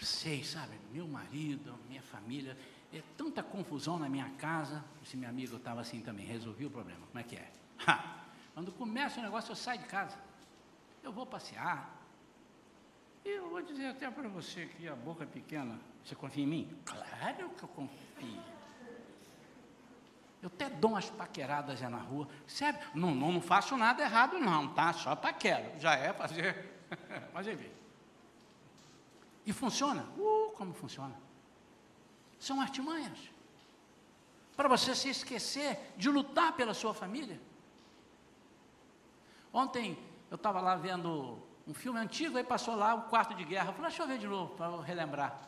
[0.00, 2.58] sei, sabe, meu marido, minha família,
[2.92, 4.84] é tanta confusão na minha casa.
[5.02, 7.06] Esse meu amigo estava assim também, resolvi o problema.
[7.06, 7.52] Como é que é?
[7.86, 8.24] Ha!
[8.54, 10.18] Quando começa o negócio, eu saio de casa.
[11.02, 11.99] Eu vou passear.
[13.24, 15.78] Eu vou dizer até para você que a boca é pequena.
[16.04, 16.78] Você confia em mim?
[16.84, 18.42] Claro que eu confio.
[20.42, 22.26] Eu até dou umas paqueradas na rua.
[22.46, 24.92] Sério, não, não, não faço nada errado, não, tá?
[24.94, 25.78] Só paquera.
[25.78, 26.86] Já é fazer.
[27.34, 27.70] Mas enfim.
[29.44, 30.02] E funciona?
[30.16, 31.14] Uh, como funciona?
[32.38, 33.18] São artimanhas.
[34.56, 37.40] Para você se esquecer de lutar pela sua família.
[39.52, 39.98] Ontem
[40.30, 41.38] eu estava lá vendo
[41.70, 43.68] um filme antigo, aí passou lá o quarto de guerra.
[43.68, 45.40] Eu falei, deixa eu ver de novo, para relembrar.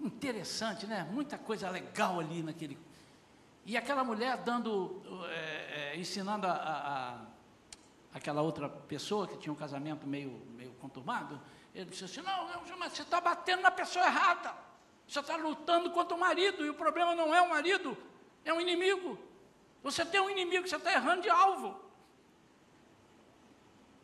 [0.00, 1.08] Interessante, né?
[1.12, 2.76] Muita coisa legal ali naquele.
[3.64, 7.18] E aquela mulher dando, é, é, ensinando a, a, a,
[8.12, 11.40] aquela outra pessoa que tinha um casamento meio, meio conturbado,
[11.72, 14.52] ele disse assim: Não, mas você está batendo na pessoa errada.
[15.06, 17.96] Você está lutando contra o marido, e o problema não é o marido,
[18.44, 19.18] é um inimigo.
[19.84, 21.80] Você tem um inimigo, você está errando de alvo.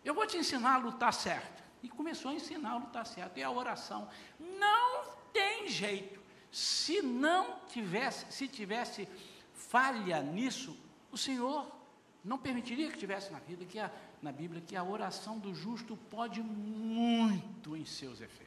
[0.04, 1.55] Eu vou te ensinar a lutar certo.
[1.82, 3.38] E começou a ensinar a lutar certo.
[3.38, 4.08] E a oração.
[4.38, 6.20] Não tem jeito.
[6.50, 9.08] Se não tivesse, se tivesse
[9.52, 10.76] falha nisso,
[11.10, 11.66] o Senhor
[12.24, 15.96] não permitiria que tivesse na vida, que a, na Bíblia, que a oração do justo
[16.10, 18.46] pode muito em seus efeitos.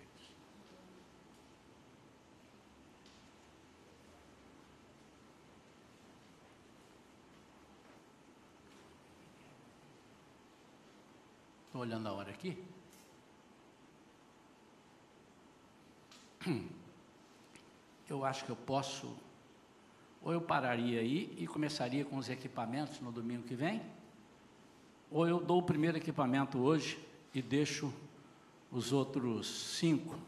[11.68, 12.62] Estou olhando a hora aqui.
[18.10, 19.16] Eu acho que eu posso
[20.22, 23.82] ou eu pararia aí e começaria com os equipamentos no domingo que vem,
[25.10, 27.00] ou eu dou o primeiro equipamento hoje
[27.34, 27.94] e deixo
[28.72, 30.20] os outros cinco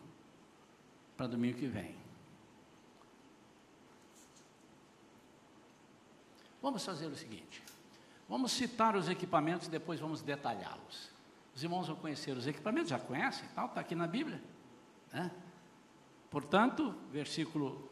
[1.17, 1.95] para domingo que vem.
[6.61, 7.61] Vamos fazer o seguinte:
[8.29, 11.09] vamos citar os equipamentos e depois vamos detalhá-los.
[11.53, 14.41] Os irmãos vão conhecer os equipamentos, já conhecem, está aqui na Bíblia.
[15.11, 15.29] Né?
[16.31, 17.91] Portanto, versículo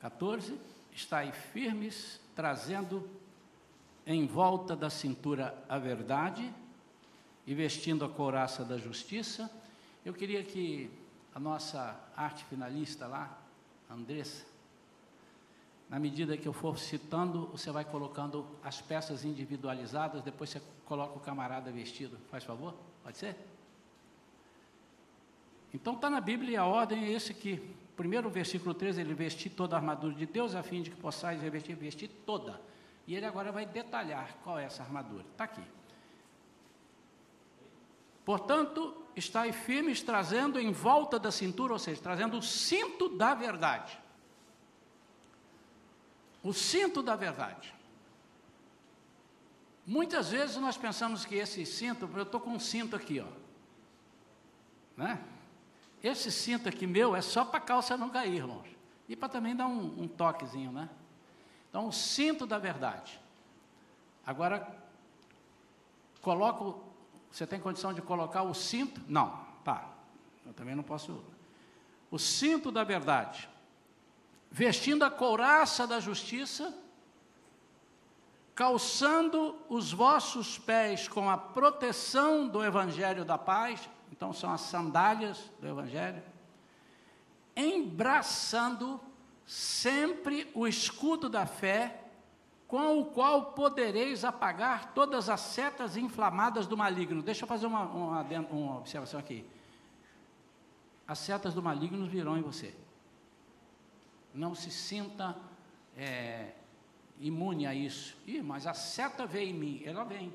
[0.00, 0.58] 14,
[0.92, 3.08] estai firmes, trazendo
[4.04, 6.52] em volta da cintura a verdade
[7.46, 9.48] e vestindo a couraça da justiça.
[10.04, 10.90] Eu queria que
[11.32, 13.38] a nossa arte finalista lá,
[13.88, 14.44] Andressa,
[15.88, 21.16] na medida que eu for citando, você vai colocando as peças individualizadas, depois você coloca
[21.16, 22.18] o camarada vestido.
[22.30, 22.74] Faz favor?
[23.04, 23.49] Pode ser?
[25.72, 27.60] Então está na Bíblia e a ordem é esse aqui.
[27.96, 31.40] Primeiro, versículo 13, ele vestir toda a armadura de Deus, a fim de que possais
[31.40, 32.60] revestir, vestir toda.
[33.06, 35.24] E ele agora vai detalhar qual é essa armadura.
[35.32, 35.62] Está aqui.
[38.24, 43.98] Portanto, estai firmes, trazendo em volta da cintura, ou seja, trazendo o cinto da verdade.
[46.42, 47.74] O cinto da verdade.
[49.86, 53.26] Muitas vezes nós pensamos que esse cinto, eu estou com um cinto aqui, ó.
[54.96, 55.22] Né?
[56.02, 58.68] Esse cinto aqui meu é só para a calça não cair, irmãos.
[59.08, 60.88] E para também dar um, um toquezinho, né?
[61.68, 63.20] Então, o cinto da verdade.
[64.26, 64.66] Agora,
[66.20, 66.82] coloco.
[67.30, 69.00] Você tem condição de colocar o cinto?
[69.08, 69.88] Não, tá.
[70.44, 71.22] Eu também não posso.
[72.10, 73.48] O cinto da verdade.
[74.50, 76.76] Vestindo a couraça da justiça,
[78.54, 85.50] calçando os vossos pés com a proteção do evangelho da paz então são as sandálias
[85.60, 86.22] do Evangelho,
[87.56, 89.00] embraçando
[89.46, 92.04] sempre o escudo da fé,
[92.68, 97.20] com o qual podereis apagar todas as setas inflamadas do maligno.
[97.20, 99.44] Deixa eu fazer uma, uma, uma observação aqui.
[101.06, 102.72] As setas do maligno virão em você.
[104.32, 105.36] Não se sinta
[105.96, 106.52] é,
[107.18, 108.16] imune a isso.
[108.24, 109.82] Ih, mas a seta veio em mim.
[109.84, 110.32] Ela vem.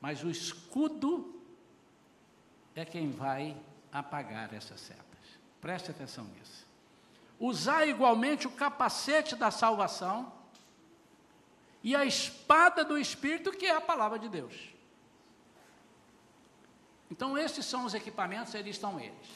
[0.00, 1.41] Mas o escudo
[2.74, 3.56] é quem vai
[3.92, 5.02] apagar essas setas.
[5.60, 6.66] Preste atenção nisso.
[7.38, 10.32] Usar igualmente o capacete da salvação
[11.82, 14.54] e a espada do Espírito, que é a palavra de Deus.
[17.10, 19.28] Então, esses são os equipamentos, eles estão eles.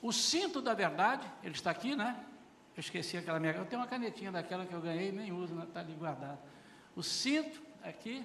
[0.00, 2.24] O cinto da verdade, ele está aqui, né?
[2.74, 3.52] Eu esqueci aquela minha.
[3.52, 6.40] Eu tenho uma canetinha daquela que eu ganhei, nem uso, está ali guardada.
[6.96, 8.24] O cinto, aqui,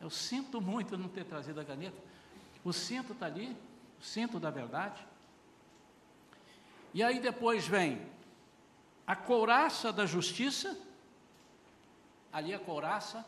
[0.00, 2.07] eu sinto muito não ter trazido a caneta.
[2.64, 3.56] O cinto está ali,
[4.00, 5.06] o cinto da verdade.
[6.92, 8.00] E aí depois vem
[9.06, 10.76] a couraça da justiça.
[12.32, 13.24] Ali a couraça.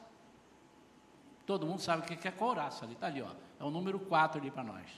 [1.47, 3.31] Todo mundo sabe o que é couraça, ali está ali, ó.
[3.59, 4.89] É o número 4 ali para nós.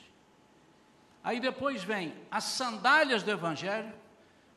[1.24, 3.92] Aí depois vem as sandálias do Evangelho.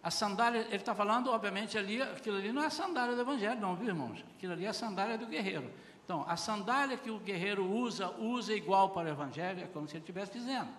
[0.01, 3.59] A sandália, ele está falando, obviamente, ali, aquilo ali não é a sandália do Evangelho,
[3.59, 4.23] não, viu, irmãos?
[4.35, 5.71] Aquilo ali é a sandália do guerreiro.
[6.05, 9.95] Então, a sandália que o guerreiro usa, usa igual para o Evangelho, é como se
[9.95, 10.69] ele estivesse dizendo.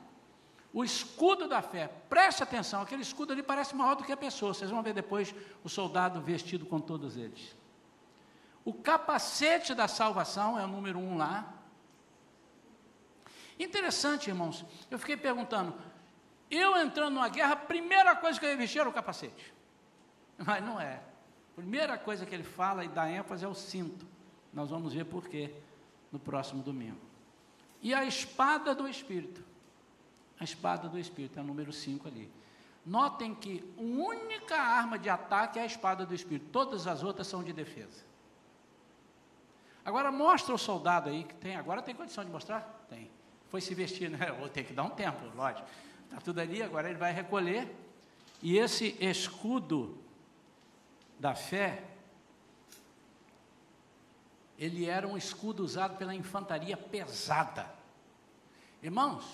[0.73, 4.55] O escudo da fé, preste atenção, aquele escudo ali parece maior do que a pessoa.
[4.55, 7.57] Vocês vão ver depois o soldado vestido com todos eles.
[8.65, 11.53] O capacete da salvação é o número um lá.
[13.59, 14.65] Interessante, irmãos.
[14.89, 15.75] Eu fiquei perguntando,
[16.49, 19.53] eu entrando numa guerra, a primeira coisa que eu ia vestir era o capacete.
[20.39, 21.01] Mas não é.
[21.53, 24.07] A primeira coisa que ele fala e dá ênfase é o cinto.
[24.57, 25.53] Nós vamos ver por quê
[26.11, 26.97] no próximo domingo.
[27.83, 29.45] E a espada do Espírito.
[30.41, 32.33] A espada do Espírito é o número 5 ali.
[32.85, 37.27] Notem que a única arma de ataque é a espada do Espírito, todas as outras
[37.27, 38.03] são de defesa.
[39.85, 42.87] Agora mostra o soldado aí que tem, agora tem condição de mostrar?
[42.89, 43.11] Tem.
[43.51, 44.33] Foi se vestir, né?
[44.41, 45.69] Vou ter que dar um tempo, lógico.
[46.05, 47.77] Está tudo ali, agora ele vai recolher.
[48.43, 49.99] E esse escudo
[51.21, 51.96] da fé
[54.59, 57.71] ele era um escudo usado pela infantaria pesada.
[58.83, 59.25] Irmãos,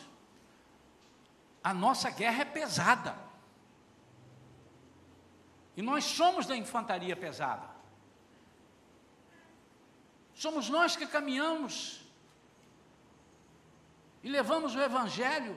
[1.63, 3.17] a nossa guerra é pesada.
[5.77, 7.71] E nós somos da infantaria pesada.
[10.35, 12.01] Somos nós que caminhamos
[14.25, 15.57] e levamos o Evangelho.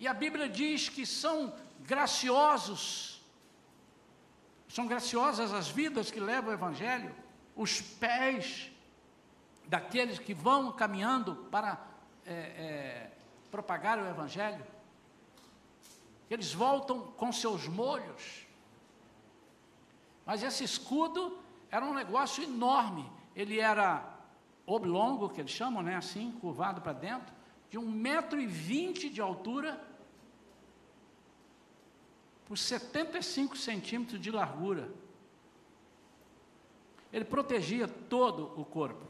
[0.00, 3.22] E a Bíblia diz que são graciosos,
[4.68, 7.21] são graciosas as vidas que levam o Evangelho
[7.54, 8.70] os pés
[9.66, 11.84] daqueles que vão caminhando para
[12.26, 13.10] é, é,
[13.50, 14.64] propagar o Evangelho.
[16.30, 18.46] Eles voltam com seus molhos.
[20.24, 21.38] Mas esse escudo
[21.70, 23.10] era um negócio enorme.
[23.34, 24.12] Ele era
[24.66, 27.34] oblongo, que eles chamam, né, assim, curvado para dentro,
[27.70, 29.82] de um metro e vinte de altura
[32.46, 34.90] por 75 centímetros de largura.
[37.12, 39.04] Ele protegia todo o corpo.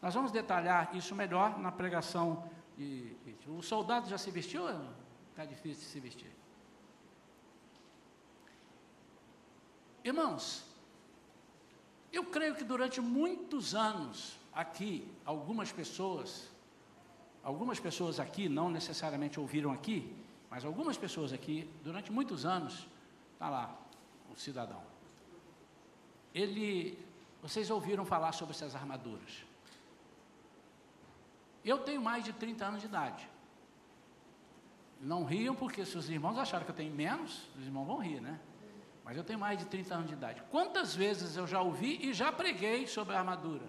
[0.00, 2.48] Nós vamos detalhar isso melhor na pregação.
[2.76, 3.16] De,
[3.46, 4.64] o soldado já se vestiu?
[5.30, 6.30] Está difícil de se vestir.
[10.02, 10.64] Irmãos,
[12.12, 16.50] eu creio que durante muitos anos aqui, algumas pessoas,
[17.42, 20.14] algumas pessoas aqui, não necessariamente ouviram aqui,
[20.50, 22.86] mas algumas pessoas aqui, durante muitos anos,
[23.32, 23.76] está lá
[24.30, 24.82] o cidadão.
[26.34, 26.98] Ele
[27.44, 29.44] vocês ouviram falar sobre essas armaduras.
[31.62, 33.28] Eu tenho mais de 30 anos de idade.
[34.98, 38.18] Não riam, porque se os irmãos acharam que eu tenho menos, os irmãos vão rir,
[38.18, 38.40] né?
[39.04, 40.42] Mas eu tenho mais de 30 anos de idade.
[40.50, 43.66] Quantas vezes eu já ouvi e já preguei sobre a armadura?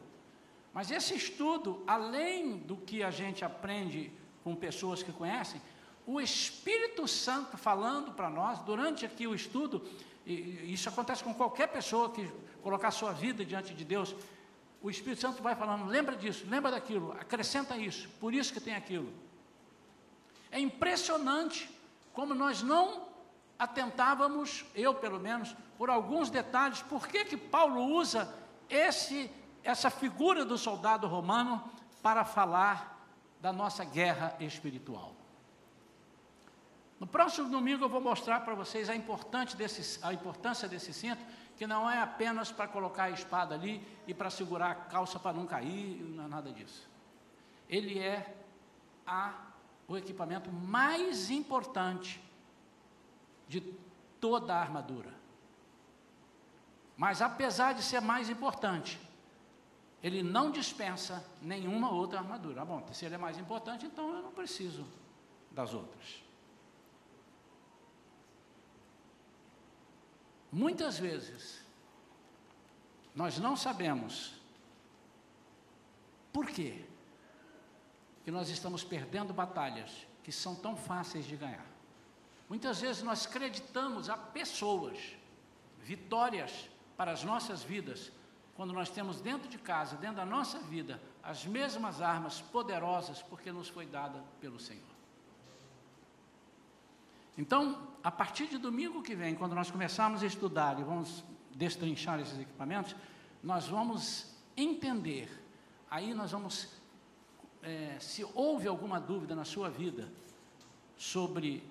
[0.73, 4.09] Mas esse estudo, além do que a gente aprende
[4.41, 5.61] com pessoas que conhecem,
[6.07, 9.85] o Espírito Santo falando para nós, durante aqui o estudo,
[10.25, 12.31] e isso acontece com qualquer pessoa que
[12.65, 14.15] colocar sua vida diante de Deus,
[14.81, 18.73] o Espírito Santo vai falando, lembra disso, lembra daquilo, acrescenta isso, por isso que tem
[18.73, 19.13] aquilo.
[20.49, 21.69] É impressionante
[22.11, 23.07] como nós não
[23.59, 28.33] atentávamos, eu pelo menos, por alguns detalhes, por que que Paulo usa
[28.67, 29.29] esse,
[29.63, 31.63] essa figura do soldado romano
[32.01, 33.07] para falar
[33.39, 35.13] da nossa guerra espiritual.
[36.99, 38.95] No próximo domingo eu vou mostrar para vocês a,
[39.55, 41.23] desse, a importância desse cinto,
[41.57, 45.33] que não é apenas para colocar a espada ali e para segurar a calça para
[45.33, 46.87] não cair, não é nada disso.
[47.69, 48.35] Ele é
[49.07, 49.33] a,
[49.87, 52.21] o equipamento mais importante
[53.47, 53.61] de
[54.19, 55.13] toda a armadura.
[56.97, 58.99] Mas apesar de ser mais importante,
[60.01, 62.61] ele não dispensa nenhuma outra armadura.
[62.61, 64.85] Ah, bom, se ele é mais importante, então eu não preciso
[65.51, 66.24] das outras.
[70.55, 71.61] Muitas vezes,
[73.13, 74.31] nós não sabemos
[76.31, 76.85] por quê
[78.23, 81.65] que nós estamos perdendo batalhas que são tão fáceis de ganhar.
[82.47, 84.97] Muitas vezes nós acreditamos a pessoas
[85.83, 88.09] vitórias para as nossas vidas,
[88.55, 93.51] quando nós temos dentro de casa, dentro da nossa vida, as mesmas armas poderosas, porque
[93.51, 94.94] nos foi dada pelo Senhor.
[97.37, 101.23] Então, a partir de domingo que vem, quando nós começarmos a estudar e vamos
[101.53, 102.95] destrinchar esses equipamentos,
[103.43, 105.29] nós vamos entender.
[105.89, 106.69] Aí nós vamos,
[107.61, 110.11] é, se houve alguma dúvida na sua vida
[110.97, 111.63] sobre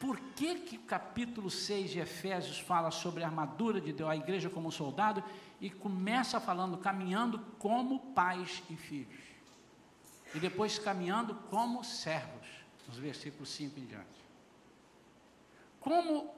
[0.00, 4.16] por que, que o capítulo 6 de Efésios fala sobre a armadura de Deus, a
[4.16, 5.22] igreja como soldado,
[5.60, 9.18] e começa falando, caminhando como pais e filhos.
[10.34, 12.46] E depois caminhando como servos,
[12.86, 14.27] nos versículos 5 em diante.
[15.80, 16.34] Como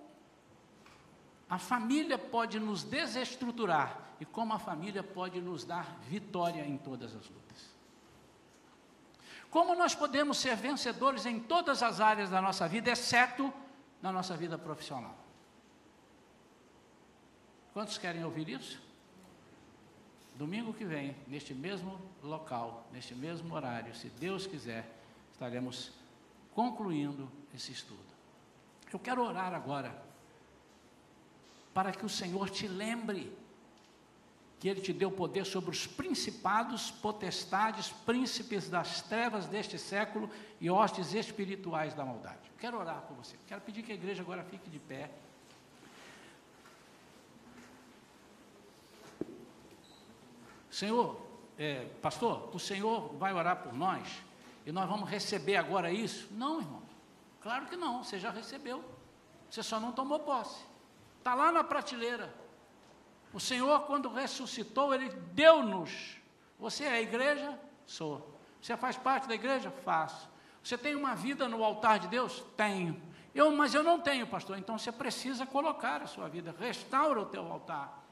[1.48, 7.14] a família pode nos desestruturar e como a família pode nos dar vitória em todas
[7.14, 7.70] as lutas.
[9.50, 13.52] Como nós podemos ser vencedores em todas as áreas da nossa vida, exceto
[14.00, 15.16] na nossa vida profissional.
[17.72, 18.80] Quantos querem ouvir isso?
[20.36, 24.88] Domingo que vem, neste mesmo local, neste mesmo horário, se Deus quiser,
[25.32, 25.92] estaremos
[26.54, 28.09] concluindo esse estudo.
[28.92, 29.94] Eu quero orar agora
[31.72, 33.32] para que o Senhor te lembre
[34.58, 40.28] que Ele te deu poder sobre os principados, potestades, príncipes das trevas deste século
[40.60, 42.50] e hostes espirituais da maldade.
[42.58, 43.36] Quero orar por você.
[43.48, 45.10] Quero pedir que a igreja agora fique de pé.
[50.70, 51.18] Senhor,
[51.58, 54.06] é, pastor, o Senhor vai orar por nós
[54.66, 56.28] e nós vamos receber agora isso?
[56.32, 56.89] Não, irmão.
[57.40, 58.04] Claro que não.
[58.04, 58.84] Você já recebeu.
[59.50, 60.64] Você só não tomou posse.
[61.18, 62.32] Está lá na prateleira.
[63.32, 66.16] O Senhor, quando ressuscitou, Ele deu-nos.
[66.58, 67.58] Você é a igreja?
[67.86, 68.38] Sou.
[68.60, 69.70] Você faz parte da igreja?
[69.70, 70.28] Faço.
[70.62, 72.44] Você tem uma vida no altar de Deus?
[72.56, 73.00] Tenho.
[73.34, 74.58] Eu, mas eu não tenho, pastor.
[74.58, 76.54] Então você precisa colocar a sua vida.
[76.58, 78.04] Restaura o teu altar.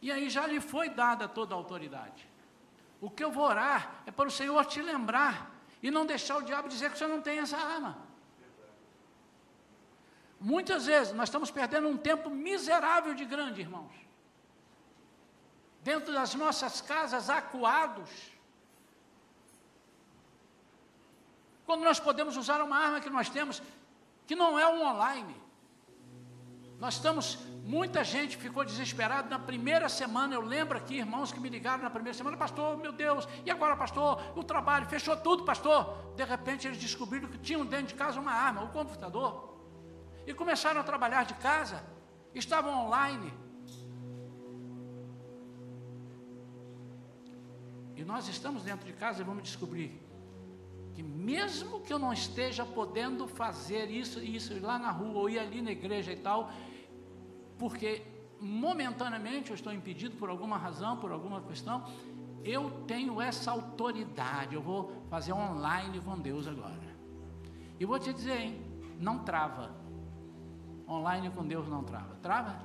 [0.00, 2.28] E aí já lhe foi dada toda a autoridade.
[3.00, 5.50] O que eu vou orar é para o Senhor te lembrar
[5.82, 8.11] e não deixar o diabo dizer que você não tem essa arma.
[10.42, 13.92] Muitas vezes nós estamos perdendo um tempo miserável de grande, irmãos.
[15.84, 18.10] Dentro das nossas casas, acuados.
[21.64, 23.62] Quando nós podemos usar uma arma que nós temos,
[24.26, 25.36] que não é um online.
[26.80, 30.34] Nós estamos, muita gente ficou desesperada na primeira semana.
[30.34, 33.76] Eu lembro aqui, irmãos que me ligaram na primeira semana, pastor, meu Deus, e agora,
[33.76, 34.20] pastor?
[34.36, 36.14] O trabalho fechou tudo, pastor.
[36.16, 39.51] De repente eles descobriram que tinham dentro de casa uma arma, o computador
[40.26, 41.82] e começaram a trabalhar de casa,
[42.34, 43.32] estavam online.
[47.96, 50.00] E nós estamos dentro de casa e vamos descobrir
[50.94, 55.30] que mesmo que eu não esteja podendo fazer isso e isso lá na rua ou
[55.30, 56.50] ir ali na igreja e tal,
[57.58, 58.02] porque
[58.40, 61.86] momentaneamente eu estou impedido por alguma razão, por alguma questão,
[62.44, 66.92] eu tenho essa autoridade, eu vou fazer online com Deus agora.
[67.78, 68.60] E vou te dizer, hein,
[68.98, 69.81] não trava.
[70.88, 72.14] Online com Deus não trava.
[72.22, 72.56] Trava?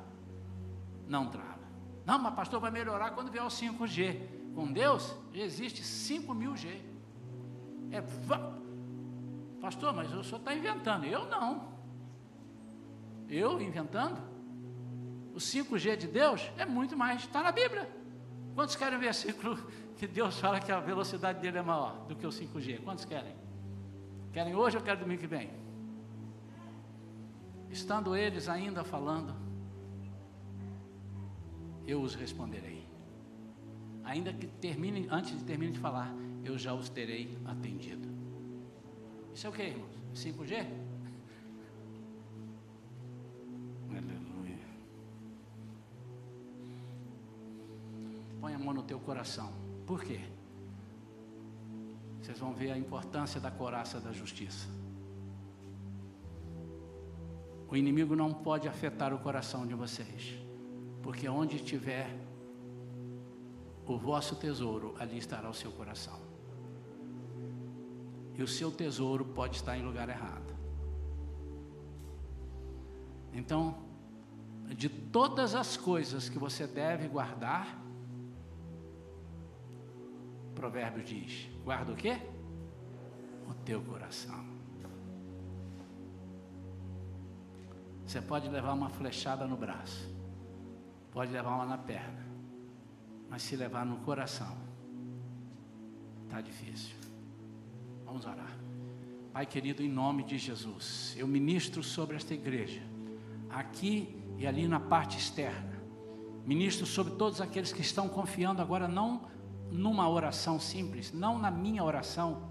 [1.08, 1.60] Não trava.
[2.06, 4.54] Não, mas pastor vai melhorar quando vier o 5G.
[4.56, 6.82] Com Deus existe 5000G.
[7.92, 8.04] É,
[9.62, 11.06] pastor, mas o senhor está inventando.
[11.06, 11.78] Eu não.
[13.30, 14.20] Eu inventando?
[15.34, 17.90] O 5G de Deus é muito mais, está na Bíblia.
[18.56, 19.56] Quantos querem versículo
[19.98, 22.82] que Deus fala que a velocidade dele é maior do que o 5G?
[22.84, 23.36] Quantos querem?
[24.34, 25.67] Querem hoje ou querem domingo que vem?
[27.70, 29.36] Estando eles ainda falando,
[31.86, 32.88] eu os responderei.
[34.04, 36.14] Ainda que termine, antes de termine de falar,
[36.44, 38.08] eu já os terei atendido.
[39.34, 39.92] Isso é o que, irmãos?
[40.14, 40.66] 5G?
[43.90, 44.58] Aleluia.
[48.40, 49.52] Põe a mão no teu coração.
[49.86, 50.22] Por quê?
[52.22, 54.68] Vocês vão ver a importância da coraça da justiça.
[57.70, 60.36] O inimigo não pode afetar o coração de vocês,
[61.04, 62.10] porque onde estiver
[63.86, 66.20] o vosso tesouro, ali estará o seu coração.
[68.36, 70.56] E o seu tesouro pode estar em lugar errado.
[73.34, 73.78] Então,
[74.68, 77.82] de todas as coisas que você deve guardar,
[80.54, 82.18] Provérbio diz: guarda o quê?
[83.50, 84.57] O teu coração.
[88.08, 90.10] Você pode levar uma flechada no braço,
[91.12, 92.26] pode levar uma na perna,
[93.30, 94.58] mas se levar no coração,
[96.24, 96.96] está difícil.
[98.06, 98.58] Vamos orar.
[99.34, 102.82] Pai querido, em nome de Jesus, eu ministro sobre esta igreja,
[103.50, 105.78] aqui e ali na parte externa.
[106.46, 109.28] Ministro sobre todos aqueles que estão confiando agora, não
[109.70, 112.42] numa oração simples, não na minha oração,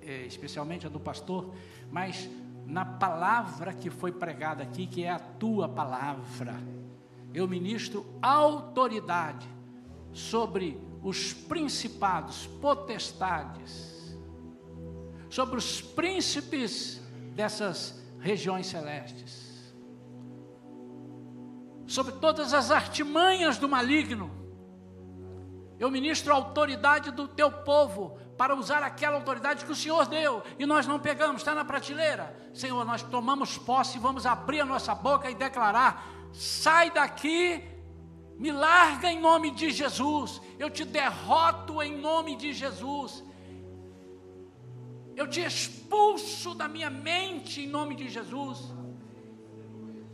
[0.00, 1.54] é, especialmente a do pastor,
[1.92, 2.26] mas
[2.66, 6.54] na palavra que foi pregada aqui, que é a tua palavra.
[7.32, 9.48] Eu ministro autoridade
[10.12, 14.16] sobre os principados, potestades,
[15.28, 17.00] sobre os príncipes
[17.34, 19.74] dessas regiões celestes,
[21.86, 24.30] sobre todas as artimanhas do maligno.
[25.78, 30.42] Eu ministro a autoridade do teu povo para usar aquela autoridade que o Senhor deu
[30.58, 32.36] e nós não pegamos, está na prateleira.
[32.52, 37.62] Senhor, nós tomamos posse e vamos abrir a nossa boca e declarar: sai daqui,
[38.36, 43.24] me larga em nome de Jesus, eu te derroto em nome de Jesus.
[45.16, 48.58] Eu te expulso da minha mente em nome de Jesus.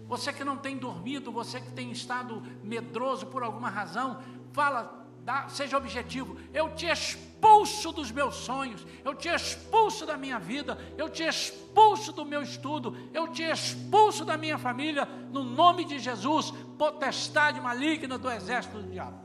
[0.06, 4.20] Você que não tem dormido, você que tem estado medroso por alguma razão,
[4.52, 6.36] fala, dá, seja objetivo.
[6.52, 12.12] Eu te expulso dos meus sonhos, eu te expulso da minha vida, eu te expulso
[12.12, 18.18] do meu estudo, eu te expulso da minha família, no nome de Jesus, potestade maligna
[18.18, 19.18] do exército do diabo.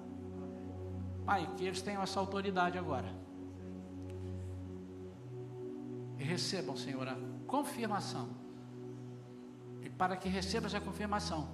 [1.26, 3.26] Pai, que eles tenham essa autoridade agora
[6.26, 7.16] recebam, Senhor, a
[7.48, 8.30] confirmação.
[9.82, 11.48] E para que recebam essa confirmação,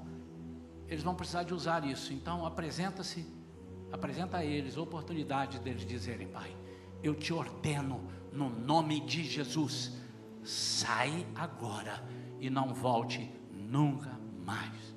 [0.87, 2.13] eles vão precisar de usar isso.
[2.13, 3.27] Então, apresenta-se,
[3.91, 6.55] apresenta a eles a oportunidade deles dizerem, Pai,
[7.03, 9.91] eu te ordeno no nome de Jesus,
[10.43, 12.03] sai agora
[12.39, 14.95] e não volte nunca mais.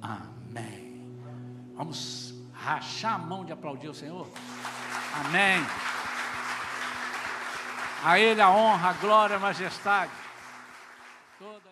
[0.00, 1.18] Amém.
[1.74, 4.28] Vamos rachar a mão de aplaudir o Senhor?
[5.14, 5.64] Amém.
[8.02, 10.12] A Ele a honra, a glória, a majestade.
[11.38, 11.69] Toda